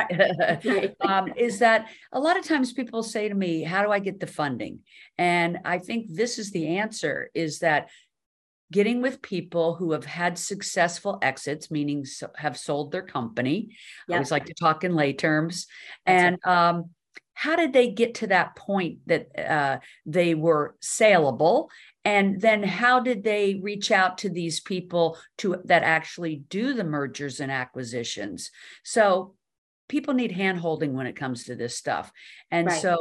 um, 1.02 1.32
is 1.36 1.60
that 1.60 1.88
a 2.12 2.20
lot 2.20 2.38
of 2.38 2.46
times 2.46 2.74
people 2.74 3.04
say 3.04 3.30
to 3.30 3.36
me 3.36 3.64
how 3.64 3.84
do 3.84 3.92
i 3.92 4.00
get 4.00 4.20
the 4.20 4.28
funding 4.28 4.80
and 5.18 5.60
i 5.66 5.78
think 5.78 6.08
this 6.10 6.38
is 6.38 6.52
the 6.52 6.78
answer 6.78 7.30
is 7.34 7.60
that 7.60 7.90
getting 8.70 9.02
with 9.02 9.22
people 9.22 9.76
who 9.76 9.94
have 9.94 10.06
had 10.06 10.38
successful 10.38 11.20
exits 11.22 11.72
meaning 11.72 12.04
so, 12.06 12.30
have 12.36 12.58
sold 12.58 12.92
their 12.92 13.02
company 13.04 13.70
yep. 14.08 14.10
i 14.10 14.14
always 14.14 14.32
like 14.32 14.46
to 14.46 14.54
talk 14.54 14.84
in 14.84 14.94
lay 14.94 15.14
terms 15.14 15.68
That's 16.06 16.24
and 16.24 16.38
right. 16.46 16.70
um, 16.70 16.90
how 17.34 17.56
did 17.56 17.72
they 17.72 17.92
get 17.92 18.16
to 18.16 18.28
that 18.28 18.56
point 18.56 18.98
that 19.06 19.28
uh, 19.38 19.78
they 20.08 20.34
were 20.34 20.76
saleable 20.82 21.70
and 22.08 22.40
then 22.40 22.64
how 22.64 23.02
did 23.02 23.22
they 23.22 23.60
reach 23.62 23.92
out 23.92 24.20
to 24.20 24.30
these 24.30 24.62
people 24.62 25.18
to 25.38 25.58
that 25.66 25.84
actually 25.84 26.38
do 26.48 26.74
the 26.74 26.86
mergers 26.86 27.42
and 27.42 27.52
acquisitions 27.52 28.50
so 28.84 29.36
people 29.90 30.14
need 30.14 30.32
handholding 30.32 30.94
when 30.94 31.06
it 31.06 31.18
comes 31.18 31.44
to 31.44 31.56
this 31.56 31.76
stuff 31.76 32.12
and 32.50 32.68
right. 32.68 32.82
so 32.82 32.98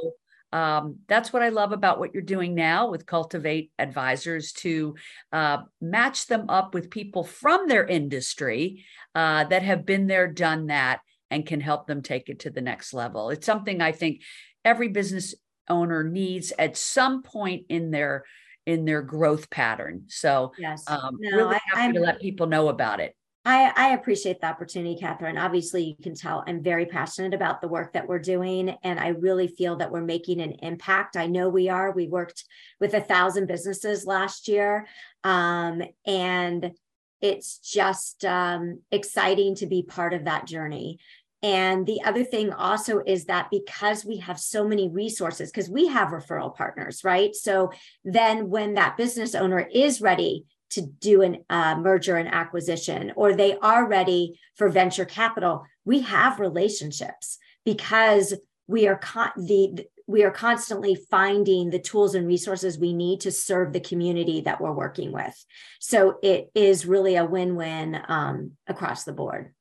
um, 0.53 0.97
that's 1.07 1.33
what 1.33 1.43
I 1.43 1.51
love 1.51 1.73
about 1.73 1.99
what 1.99 2.15
you're 2.15 2.23
doing 2.23 2.55
now 2.55 2.89
with 2.89 3.05
Cultivate 3.05 3.73
Advisors 3.79 4.53
to 4.53 4.95
uh, 5.33 5.59
match 5.81 6.29
them 6.29 6.49
up 6.49 6.73
with 6.73 6.89
people 6.89 7.25
from 7.25 7.67
their 7.67 7.85
industry 7.85 8.85
uh, 9.15 9.45
that 9.45 9.65
have 9.65 9.85
been 9.85 10.07
there, 10.07 10.29
done 10.29 10.69
that, 10.69 11.01
and 11.31 11.45
can 11.45 11.61
help 11.61 11.87
them 11.87 12.01
take 12.01 12.29
it 12.29 12.39
to 12.41 12.51
the 12.51 12.63
next 12.63 12.95
level. 12.95 13.31
It's 13.31 13.45
something 13.45 13.83
I 13.83 13.91
think 13.91 14.23
every 14.65 14.89
business 14.89 15.35
owner 15.69 16.05
needs 16.05 16.53
at 16.59 16.77
some 16.77 17.23
point 17.23 17.67
in 17.69 17.91
their 17.91 18.25
in 18.67 18.85
their 18.85 19.03
growth 19.03 19.49
pattern. 19.49 20.05
So 20.09 20.53
yes, 20.59 20.85
um, 20.89 21.17
no, 21.21 21.37
really 21.37 21.59
happy 21.73 21.89
I, 21.89 21.93
to 21.93 22.01
let 22.01 22.21
people 22.21 22.47
know 22.47 22.69
about 22.69 23.01
it. 23.01 23.15
I, 23.45 23.73
I, 23.77 23.89
appreciate 23.95 24.41
the 24.41 24.49
opportunity, 24.49 24.99
Catherine. 24.99 25.39
Obviously, 25.39 25.85
you 25.85 25.95
can 26.03 26.17
tell 26.17 26.43
I'm 26.49 26.65
very 26.65 26.85
passionate 26.85 27.33
about 27.33 27.61
the 27.61 27.69
work 27.69 27.93
that 27.93 28.09
we're 28.09 28.19
doing, 28.19 28.77
and 28.83 28.99
I 28.99 29.09
really 29.09 29.47
feel 29.47 29.77
that 29.77 29.93
we're 29.93 30.01
making 30.01 30.41
an 30.41 30.55
impact. 30.63 31.17
I 31.17 31.29
know 31.29 31.49
we 31.49 31.69
are. 31.69 31.93
We 31.93 32.09
worked 32.09 32.45
with 32.81 32.95
a 32.95 33.01
thousand 33.01 33.47
businesses 33.47 34.05
last 34.05 34.49
year, 34.49 34.89
um, 35.23 35.81
and 36.05 36.73
it's 37.21 37.59
just 37.59 38.25
um, 38.25 38.81
exciting 38.91 39.55
to 39.57 39.67
be 39.67 39.85
part 39.85 40.13
of 40.13 40.25
that 40.25 40.47
journey. 40.47 40.99
And 41.43 41.87
the 41.87 42.02
other 42.02 42.25
thing 42.25 42.52
also 42.52 43.02
is 43.07 43.26
that 43.26 43.49
because 43.50 44.05
we 44.05 44.19
have 44.19 44.38
so 44.40 44.66
many 44.66 44.88
resources, 44.88 45.50
because 45.50 45.69
we 45.69 45.87
have 45.88 46.09
referral 46.09 46.55
partners, 46.55 47.05
right? 47.05 47.35
So 47.35 47.71
then 48.05 48.49
when 48.49 48.75
that 48.75 48.97
business 48.97 49.35
owner 49.35 49.61
is 49.61 50.00
ready 50.00 50.47
to 50.71 50.83
do 50.83 51.23
a 51.23 51.38
uh, 51.49 51.76
merger 51.76 52.16
and 52.16 52.33
acquisition, 52.33 53.12
or 53.16 53.35
they 53.35 53.57
are 53.59 53.87
ready 53.87 54.40
for 54.57 54.69
venture 54.69 55.05
capital, 55.05 55.64
we 55.85 56.00
have 56.00 56.40
relationships 56.40 57.38
because 57.64 58.35
we 58.66 58.88
are 58.88 58.97
con- 58.97 59.33
the 59.37 59.87
we 60.09 60.23
are 60.23 60.31
constantly 60.31 60.95
finding 60.95 61.71
the 61.71 61.81
tools 61.81 62.14
and 62.14 62.28
resources 62.28 62.78
we 62.78 62.93
need 62.93 63.21
to 63.23 63.33
serve 63.33 63.73
the 63.73 63.81
community 63.81 64.43
that 64.43 64.61
we're 64.61 64.73
working 64.73 65.11
with. 65.11 65.45
So 65.81 66.19
it 66.23 66.50
is 66.55 66.87
really 66.87 67.16
a 67.16 67.25
win-win 67.25 68.00
um, 68.07 68.52
across 68.69 69.02
the 69.02 69.12
board. 69.12 69.52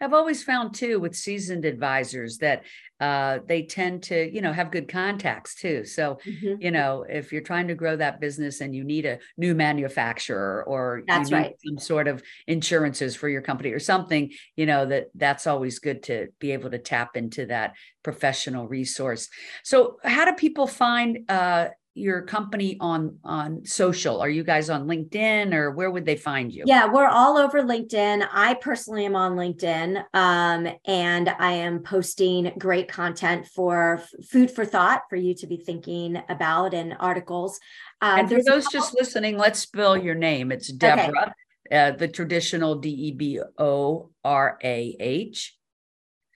I've 0.00 0.14
always 0.14 0.42
found 0.42 0.74
too 0.74 0.98
with 0.98 1.14
seasoned 1.14 1.64
advisors 1.64 2.38
that 2.38 2.64
uh, 3.00 3.38
they 3.46 3.62
tend 3.62 4.02
to, 4.04 4.30
you 4.30 4.42
know, 4.42 4.52
have 4.52 4.70
good 4.70 4.88
contacts 4.88 5.54
too. 5.54 5.84
So, 5.84 6.18
mm-hmm. 6.26 6.60
you 6.60 6.70
know, 6.70 7.06
if 7.08 7.32
you're 7.32 7.42
trying 7.42 7.68
to 7.68 7.74
grow 7.74 7.96
that 7.96 8.20
business 8.20 8.60
and 8.60 8.74
you 8.74 8.84
need 8.84 9.06
a 9.06 9.18
new 9.38 9.54
manufacturer 9.54 10.62
or 10.66 11.02
that's 11.06 11.32
right. 11.32 11.54
some 11.64 11.78
sort 11.78 12.08
of 12.08 12.22
insurances 12.46 13.16
for 13.16 13.28
your 13.28 13.40
company 13.40 13.70
or 13.70 13.78
something, 13.78 14.30
you 14.54 14.66
know, 14.66 14.84
that 14.86 15.06
that's 15.14 15.46
always 15.46 15.78
good 15.78 16.02
to 16.04 16.28
be 16.38 16.52
able 16.52 16.70
to 16.70 16.78
tap 16.78 17.16
into 17.16 17.46
that 17.46 17.74
professional 18.02 18.68
resource. 18.68 19.28
So, 19.64 19.96
how 20.04 20.26
do 20.26 20.34
people 20.34 20.66
find 20.66 21.20
uh, 21.30 21.68
your 21.94 22.22
company 22.22 22.76
on 22.80 23.18
on 23.24 23.64
social? 23.64 24.20
Are 24.20 24.28
you 24.28 24.44
guys 24.44 24.70
on 24.70 24.86
LinkedIn 24.86 25.52
or 25.52 25.72
where 25.72 25.90
would 25.90 26.06
they 26.06 26.16
find 26.16 26.52
you? 26.52 26.64
Yeah, 26.66 26.86
we're 26.86 27.08
all 27.08 27.36
over 27.36 27.62
LinkedIn. 27.62 28.26
I 28.32 28.54
personally 28.54 29.04
am 29.06 29.16
on 29.16 29.32
LinkedIn, 29.32 30.04
um, 30.14 30.68
and 30.86 31.28
I 31.28 31.52
am 31.52 31.82
posting 31.82 32.52
great 32.58 32.88
content 32.88 33.46
for 33.46 34.02
food 34.30 34.50
for 34.50 34.64
thought 34.64 35.02
for 35.10 35.16
you 35.16 35.34
to 35.34 35.46
be 35.46 35.56
thinking 35.56 36.22
about 36.28 36.74
and 36.74 36.96
articles. 37.00 37.58
Uh, 38.00 38.16
and 38.20 38.28
for 38.28 38.42
those 38.42 38.66
just 38.68 38.94
listening, 38.94 39.36
let's 39.36 39.58
spell 39.58 39.96
your 39.96 40.14
name. 40.14 40.52
It's 40.52 40.72
Deborah, 40.72 41.34
okay. 41.72 41.76
uh, 41.76 41.90
the 41.92 42.08
traditional 42.08 42.76
D 42.76 42.88
E 42.88 43.12
B 43.12 43.40
O 43.58 44.10
R 44.24 44.58
A 44.62 44.96
H. 45.00 45.56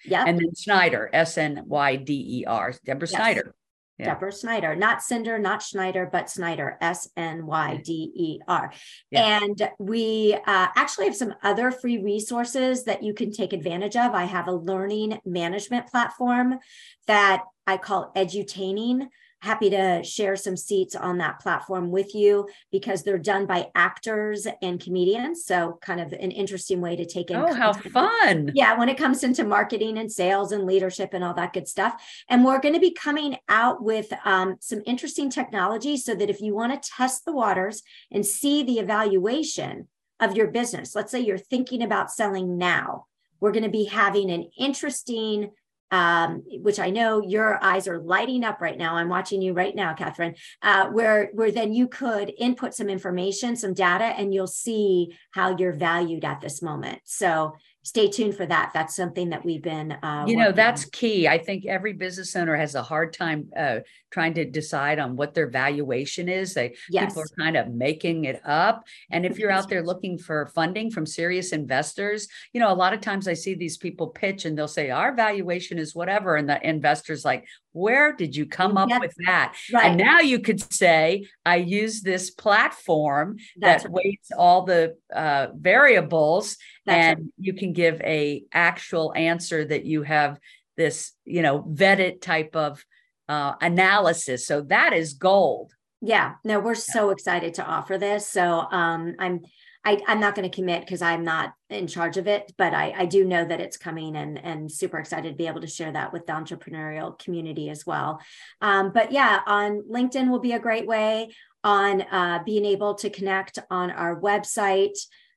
Yeah. 0.04 0.24
And 0.26 0.38
then 0.38 0.54
Snyder, 0.54 1.08
S 1.12 1.38
N 1.38 1.62
Y 1.64 1.96
D 1.96 2.40
E 2.40 2.44
R, 2.44 2.74
Deborah 2.84 3.08
yes. 3.08 3.16
Snyder. 3.16 3.54
Yeah. 3.98 4.06
Deborah 4.06 4.32
Snyder, 4.32 4.74
not 4.74 5.02
Cinder, 5.02 5.38
not 5.38 5.62
Schneider, 5.62 6.08
but 6.10 6.28
Snyder, 6.28 6.76
S 6.80 7.08
N 7.16 7.46
Y 7.46 7.80
D 7.84 8.10
E 8.14 8.40
R. 8.48 8.72
Yeah. 9.10 9.40
And 9.40 9.70
we 9.78 10.34
uh, 10.34 10.40
actually 10.76 11.04
have 11.06 11.14
some 11.14 11.34
other 11.44 11.70
free 11.70 11.98
resources 11.98 12.84
that 12.84 13.04
you 13.04 13.14
can 13.14 13.30
take 13.30 13.52
advantage 13.52 13.96
of. 13.96 14.12
I 14.12 14.24
have 14.24 14.48
a 14.48 14.52
learning 14.52 15.20
management 15.24 15.86
platform 15.86 16.58
that 17.06 17.44
I 17.66 17.76
call 17.76 18.12
Edutaining 18.16 19.08
happy 19.44 19.70
to 19.70 20.02
share 20.02 20.36
some 20.36 20.56
seats 20.56 20.96
on 20.96 21.18
that 21.18 21.38
platform 21.38 21.90
with 21.90 22.14
you 22.14 22.48
because 22.72 23.02
they're 23.02 23.18
done 23.18 23.46
by 23.46 23.68
actors 23.74 24.46
and 24.62 24.80
comedians. 24.80 25.44
So, 25.44 25.78
kind 25.82 26.00
of 26.00 26.12
an 26.12 26.30
interesting 26.30 26.80
way 26.80 26.96
to 26.96 27.04
take 27.04 27.30
in. 27.30 27.36
Oh, 27.36 27.52
how 27.52 27.72
fun! 27.72 28.50
Yeah, 28.54 28.78
when 28.78 28.88
it 28.88 28.96
comes 28.96 29.22
into 29.22 29.44
marketing 29.44 29.98
and 29.98 30.10
sales 30.10 30.50
and 30.50 30.64
leadership 30.64 31.10
and 31.12 31.22
all 31.22 31.34
that 31.34 31.52
good 31.52 31.68
stuff. 31.68 32.02
And 32.28 32.44
we're 32.44 32.60
going 32.60 32.74
to 32.74 32.80
be 32.80 32.92
coming 32.92 33.36
out 33.48 33.82
with 33.82 34.12
um, 34.24 34.56
some 34.60 34.80
interesting 34.86 35.30
technology 35.30 35.96
so 35.96 36.14
that 36.14 36.30
if 36.30 36.40
you 36.40 36.54
want 36.54 36.82
to 36.82 36.90
test 36.90 37.24
the 37.24 37.32
waters 37.32 37.82
and 38.10 38.24
see 38.24 38.62
the 38.62 38.78
evaluation 38.78 39.88
of 40.20 40.36
your 40.36 40.48
business, 40.48 40.94
let's 40.94 41.12
say 41.12 41.20
you're 41.20 41.38
thinking 41.38 41.82
about 41.82 42.10
selling 42.10 42.56
now, 42.56 43.06
we're 43.40 43.52
going 43.52 43.64
to 43.64 43.68
be 43.68 43.84
having 43.84 44.30
an 44.30 44.48
interesting 44.58 45.50
um, 45.90 46.42
which 46.62 46.78
I 46.78 46.90
know 46.90 47.22
your 47.22 47.62
eyes 47.62 47.86
are 47.86 48.00
lighting 48.00 48.44
up 48.44 48.60
right 48.60 48.76
now. 48.76 48.96
I'm 48.96 49.08
watching 49.08 49.42
you 49.42 49.52
right 49.52 49.74
now, 49.74 49.94
Catherine, 49.94 50.34
uh, 50.62 50.88
where, 50.88 51.30
where 51.34 51.50
then 51.50 51.72
you 51.72 51.88
could 51.88 52.32
input 52.38 52.74
some 52.74 52.88
information, 52.88 53.56
some 53.56 53.74
data, 53.74 54.04
and 54.04 54.34
you'll 54.34 54.46
see 54.46 55.16
how 55.30 55.56
you're 55.56 55.72
valued 55.72 56.24
at 56.24 56.40
this 56.40 56.62
moment. 56.62 57.00
So 57.04 57.54
stay 57.82 58.08
tuned 58.08 58.34
for 58.34 58.46
that. 58.46 58.72
That's 58.74 58.96
something 58.96 59.30
that 59.30 59.44
we've 59.44 59.62
been. 59.62 59.92
Uh, 59.92 60.24
you 60.26 60.36
know, 60.36 60.52
that's 60.52 60.84
on. 60.84 60.90
key. 60.92 61.28
I 61.28 61.38
think 61.38 61.66
every 61.66 61.92
business 61.92 62.34
owner 62.34 62.56
has 62.56 62.74
a 62.74 62.82
hard 62.82 63.12
time 63.12 63.50
uh, 63.56 63.80
trying 64.14 64.32
to 64.32 64.44
decide 64.44 65.00
on 65.00 65.16
what 65.16 65.34
their 65.34 65.48
valuation 65.48 66.28
is. 66.28 66.54
They 66.54 66.76
yes. 66.88 67.06
people 67.06 67.22
are 67.22 67.36
kind 67.36 67.56
of 67.56 67.74
making 67.74 68.26
it 68.26 68.40
up. 68.44 68.84
And 69.10 69.26
if 69.26 69.40
you're 69.40 69.50
out 69.50 69.68
there 69.68 69.82
looking 69.90 70.18
for 70.18 70.46
funding 70.54 70.88
from 70.92 71.04
serious 71.04 71.50
investors, 71.50 72.28
you 72.52 72.60
know, 72.60 72.72
a 72.72 72.80
lot 72.82 72.94
of 72.94 73.00
times 73.00 73.26
I 73.26 73.34
see 73.34 73.54
these 73.54 73.76
people 73.76 74.06
pitch 74.06 74.44
and 74.44 74.56
they'll 74.56 74.68
say 74.68 74.90
our 74.90 75.16
valuation 75.16 75.78
is 75.78 75.96
whatever, 75.96 76.36
and 76.36 76.48
the 76.48 76.64
investors 76.64 77.24
like, 77.24 77.44
where 77.72 78.12
did 78.12 78.36
you 78.36 78.46
come 78.46 78.76
up 78.76 78.88
with 79.00 79.16
that? 79.26 79.56
Right. 79.72 79.86
And 79.86 79.98
now 79.98 80.20
you 80.20 80.38
could 80.38 80.72
say, 80.72 81.26
I 81.44 81.56
use 81.56 82.00
this 82.00 82.30
platform 82.30 83.38
That's 83.56 83.82
that 83.82 83.88
right. 83.88 83.94
weights 83.96 84.30
all 84.30 84.62
the 84.62 84.96
uh, 85.12 85.48
variables, 85.56 86.56
That's 86.86 87.04
and 87.04 87.18
right. 87.18 87.32
you 87.40 87.54
can 87.54 87.72
give 87.72 88.00
a 88.02 88.44
actual 88.52 89.12
answer 89.16 89.64
that 89.64 89.84
you 89.84 90.04
have 90.04 90.38
this, 90.76 91.12
you 91.24 91.42
know, 91.42 91.62
vetted 91.62 92.20
type 92.20 92.54
of 92.54 92.84
uh, 93.28 93.54
analysis. 93.60 94.46
So 94.46 94.62
that 94.62 94.92
is 94.92 95.14
gold. 95.14 95.72
Yeah, 96.00 96.34
no, 96.44 96.60
we're 96.60 96.74
so 96.74 97.10
excited 97.10 97.54
to 97.54 97.64
offer 97.64 97.96
this. 97.96 98.28
So 98.28 98.66
um, 98.70 99.14
I'm 99.18 99.40
I, 99.84 100.00
am 100.08 100.20
not 100.20 100.34
going 100.34 100.48
to 100.48 100.54
commit 100.54 100.80
because 100.80 101.02
I'm 101.02 101.24
not 101.24 101.52
in 101.68 101.86
charge 101.86 102.16
of 102.16 102.26
it, 102.26 102.52
but 102.56 102.72
I, 102.72 102.94
I, 102.96 103.04
do 103.04 103.24
know 103.24 103.44
that 103.44 103.60
it's 103.60 103.76
coming 103.76 104.16
and, 104.16 104.42
and 104.42 104.72
super 104.72 104.98
excited 104.98 105.28
to 105.30 105.36
be 105.36 105.46
able 105.46 105.60
to 105.60 105.66
share 105.66 105.92
that 105.92 106.12
with 106.12 106.26
the 106.26 106.32
entrepreneurial 106.32 107.18
community 107.18 107.68
as 107.68 107.84
well. 107.84 108.20
Um, 108.62 108.92
but 108.94 109.12
yeah, 109.12 109.40
on 109.46 109.82
LinkedIn 109.90 110.30
will 110.30 110.40
be 110.40 110.52
a 110.52 110.58
great 110.58 110.86
way 110.86 111.34
on 111.62 112.02
uh, 112.02 112.42
being 112.44 112.64
able 112.64 112.94
to 112.94 113.10
connect 113.10 113.58
on 113.70 113.90
our 113.90 114.18
website. 114.18 114.96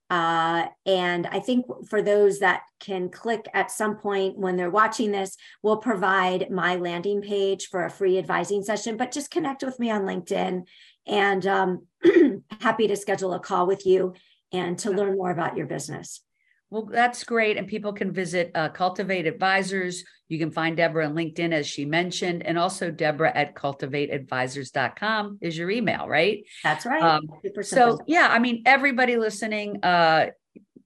Uh, 0.10 0.68
and 0.86 1.28
I 1.28 1.40
think 1.40 1.66
for 1.90 2.02
those 2.02 2.40
that 2.40 2.62
can 2.80 3.10
click 3.10 3.46
at 3.54 3.72
some 3.72 3.98
point 3.98 4.38
when 4.38 4.56
they're 4.56 4.70
watching 4.70 5.12
this, 5.12 5.36
we'll 5.62 5.78
provide 5.78 6.50
my 6.50 6.78
landing 6.78 7.22
page 7.22 7.68
for 7.68 7.86
a 7.86 7.90
free 7.90 8.18
advising 8.18 8.64
session, 8.64 8.96
but 8.96 9.12
just 9.12 9.32
connect 9.32 9.64
with 9.64 9.80
me 9.80 9.92
on 9.92 10.04
LinkedIn 10.04 10.64
and 11.06 11.48
um, 11.48 11.88
happy 12.62 12.88
to 12.88 12.96
schedule 12.96 13.34
a 13.34 13.40
call 13.40 13.68
with 13.68 13.86
you 13.86 14.14
and 14.54 14.80
to 14.80 14.92
learn 14.92 15.18
more 15.18 15.32
about 15.32 15.58
your 15.58 15.68
business. 15.68 16.22
Well, 16.70 16.86
that's 16.92 17.24
great. 17.24 17.56
And 17.56 17.68
people 17.68 17.94
can 17.94 18.12
visit 18.12 18.52
uh, 18.54 18.70
Cultivate 18.70 19.26
Advisors. 19.26 20.04
You 20.28 20.38
can 20.38 20.52
find 20.52 20.76
Deborah 20.76 21.06
on 21.06 21.16
LinkedIn, 21.16 21.54
as 21.54 21.66
she 21.66 21.86
mentioned, 21.86 22.46
and 22.46 22.58
also 22.58 22.92
Deborah 22.92 23.32
at 23.34 23.56
cultivateadvisors.com 23.56 25.38
is 25.40 25.58
your 25.58 25.72
email, 25.72 26.08
right? 26.08 26.44
That's 26.64 26.86
right. 26.86 27.02
Um, 27.02 27.30
so, 27.62 28.00
yeah, 28.06 28.28
I 28.30 28.40
mean, 28.40 28.64
everybody 28.66 29.16
listening, 29.16 29.82
uh, 29.82 30.28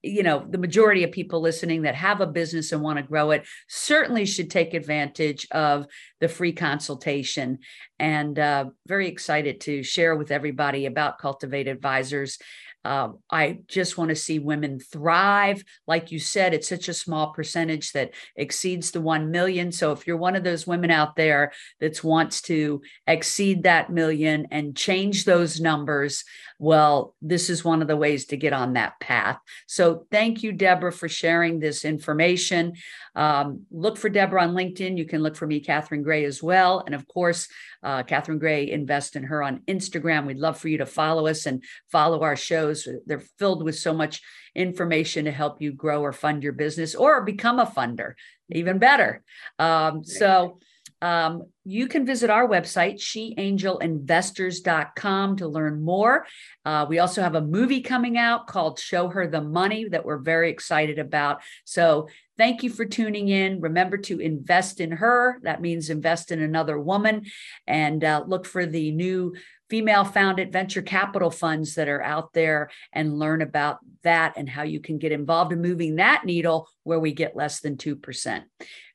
you 0.04 0.22
know, 0.22 0.46
the 0.48 0.60
majority 0.60 1.04
of 1.04 1.12
people 1.12 1.42
listening 1.42 1.84
that 1.84 1.96
have 1.96 2.22
a 2.22 2.28
business 2.28 2.72
and 2.72 2.82
want 2.82 2.98
to 2.98 3.04
grow 3.04 3.32
it 3.32 3.46
certainly 3.68 4.26
should 4.26 4.52
take 4.52 4.76
advantage 4.76 5.48
of 5.52 5.88
the 6.20 6.28
free 6.28 6.54
consultation. 6.54 7.60
And 7.98 8.38
uh, 8.38 8.66
very 8.88 9.08
excited 9.08 9.62
to 9.62 9.82
share 9.82 10.16
with 10.16 10.32
everybody 10.32 10.86
about 10.86 11.18
Cultivate 11.18 11.68
Advisors. 11.68 12.38
Um, 12.84 13.20
I 13.30 13.60
just 13.68 13.98
want 13.98 14.10
to 14.10 14.16
see 14.16 14.40
women 14.40 14.80
thrive. 14.80 15.64
Like 15.88 16.12
you 16.12 16.20
said, 16.20 16.54
it's 16.54 16.70
such 16.70 16.88
a 16.90 16.94
small 16.94 17.32
percentage 17.32 17.92
that 17.94 18.12
exceeds 18.36 18.92
the 18.92 19.02
1 19.02 19.32
million. 19.32 19.72
So 19.72 19.92
if 19.92 20.08
you're 20.08 20.18
one 20.18 20.36
of 20.36 20.44
those 20.44 20.66
women 20.66 20.92
out 20.92 21.16
there 21.16 21.52
that 21.80 22.04
wants 22.04 22.42
to 22.44 22.82
exceed 23.08 23.64
that 23.64 23.92
million 23.92 24.48
and 24.52 24.76
change 24.76 25.26
those 25.26 25.60
numbers, 25.60 26.24
well, 26.58 27.16
this 27.22 27.50
is 27.50 27.66
one 27.66 27.82
of 27.82 27.88
the 27.88 27.98
ways 27.98 28.26
to 28.26 28.38
get 28.38 28.54
on 28.54 28.74
that 28.74 29.00
path. 29.00 29.40
So 29.68 30.06
thank 30.12 30.44
you, 30.44 30.52
Deborah, 30.52 30.92
for 30.92 31.10
sharing 31.10 31.60
this 31.60 31.86
information. 31.86 32.74
Um, 33.16 33.66
look 33.72 33.98
for 33.98 34.10
Deborah 34.10 34.44
on 34.44 34.54
LinkedIn. 34.54 34.98
You 34.98 35.06
can 35.06 35.24
look 35.24 35.36
for 35.36 35.48
me, 35.48 35.60
Catherine 35.60 36.04
Gray, 36.04 36.24
as 36.24 36.42
well. 36.42 36.84
And 36.86 36.94
of 36.94 37.08
course, 37.08 37.48
uh, 37.84 38.04
Catherine 38.04 38.40
Gray, 38.40 38.70
invest 38.70 39.16
in 39.16 39.24
her 39.24 39.42
on 39.42 39.62
Instagram. 39.68 40.26
We'd 40.26 40.38
love 40.38 40.58
for 40.58 40.68
you 40.68 40.78
to 40.80 40.86
follow 40.86 41.28
us 41.28 41.46
and 41.46 41.64
follow 41.92 42.22
our 42.22 42.36
shows. 42.36 42.88
They're 43.06 43.24
filled 43.40 43.64
with 43.64 43.76
so 43.76 43.94
much 43.94 44.22
information 44.56 45.26
to 45.26 45.32
help 45.32 45.62
you 45.62 45.72
grow 45.72 46.02
or 46.02 46.14
fund 46.14 46.44
your 46.44 46.54
business 46.54 46.96
or 46.96 47.24
become 47.24 47.60
a 47.60 47.66
funder, 47.66 48.14
even 48.52 48.78
better. 48.78 49.24
Um, 49.58 50.04
so, 50.04 50.60
um, 51.02 51.44
you 51.66 51.88
can 51.88 52.06
visit 52.06 52.30
our 52.30 52.48
website, 52.48 52.96
sheangelinvestors.com, 52.96 55.36
to 55.38 55.48
learn 55.48 55.84
more. 55.84 56.28
Uh, 56.64 56.86
we 56.88 57.00
also 57.00 57.22
have 57.22 57.36
a 57.36 57.42
movie 57.42 57.82
coming 57.82 58.18
out 58.18 58.48
called 58.48 58.80
Show 58.80 59.10
Her 59.10 59.28
the 59.28 59.42
Money 59.42 59.90
that 59.90 60.06
we're 60.06 60.20
very 60.20 60.50
excited 60.50 61.00
about. 61.00 61.42
So 61.66 62.08
thank 62.38 62.64
you 62.64 62.70
for 62.70 62.86
tuning 62.86 63.28
in. 63.30 63.62
Remember 63.62 63.98
to 63.98 64.20
invest 64.20 64.80
in 64.80 64.92
her. 64.92 65.40
That 65.44 65.62
means 65.62 65.90
invest 65.90 66.32
in 66.32 66.42
another 66.42 66.80
woman 66.80 67.26
and 67.68 68.04
uh, 68.04 68.24
look 68.28 68.46
for 68.46 68.66
the 68.66 68.92
new 68.92 69.34
female 69.72 70.04
founded 70.04 70.52
venture 70.52 70.82
capital 70.82 71.32
funds 71.32 71.76
that 71.76 71.88
are 71.88 72.02
out 72.02 72.34
there 72.34 72.70
and 72.92 73.18
learn 73.18 73.42
about 73.42 73.78
that 74.04 74.34
and 74.36 74.50
how 74.50 74.64
you 74.64 74.82
can 74.82 74.98
get 74.98 75.14
involved 75.14 75.54
in 75.54 75.62
moving 75.62 75.96
that 75.96 76.26
needle 76.26 76.68
where 76.84 77.00
we 77.00 77.14
get 77.14 77.38
less 77.38 77.62
than 77.62 77.78
2%. 77.78 78.44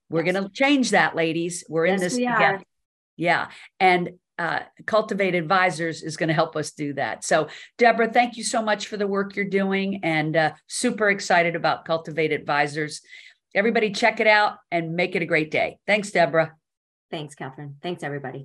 We're 0.08 0.24
yes. 0.24 0.34
going 0.34 0.44
to 0.44 0.52
change 0.52 0.90
that, 0.90 1.16
ladies. 1.16 1.64
We're 1.68 1.86
yes, 1.86 1.94
in 1.94 2.00
this 2.00 2.16
we 2.16 2.24
together. 2.24 2.56
Are. 2.56 2.62
Yeah. 3.16 3.48
And 3.80 4.10
uh, 4.38 4.60
Cultivate 4.84 5.34
Advisors 5.34 6.02
is 6.02 6.16
going 6.16 6.28
to 6.28 6.34
help 6.34 6.56
us 6.56 6.72
do 6.72 6.92
that. 6.94 7.24
So, 7.24 7.48
Deborah, 7.78 8.12
thank 8.12 8.36
you 8.36 8.44
so 8.44 8.62
much 8.62 8.86
for 8.88 8.96
the 8.96 9.06
work 9.06 9.34
you're 9.34 9.46
doing 9.46 10.00
and 10.04 10.36
uh, 10.36 10.52
super 10.66 11.08
excited 11.08 11.56
about 11.56 11.86
Cultivate 11.86 12.32
Advisors. 12.32 13.00
Everybody, 13.54 13.90
check 13.90 14.20
it 14.20 14.26
out 14.26 14.58
and 14.70 14.94
make 14.94 15.16
it 15.16 15.22
a 15.22 15.26
great 15.26 15.50
day. 15.50 15.78
Thanks, 15.86 16.10
Deborah. 16.10 16.52
Thanks, 17.10 17.34
Catherine. 17.34 17.76
Thanks, 17.82 18.02
everybody. 18.02 18.44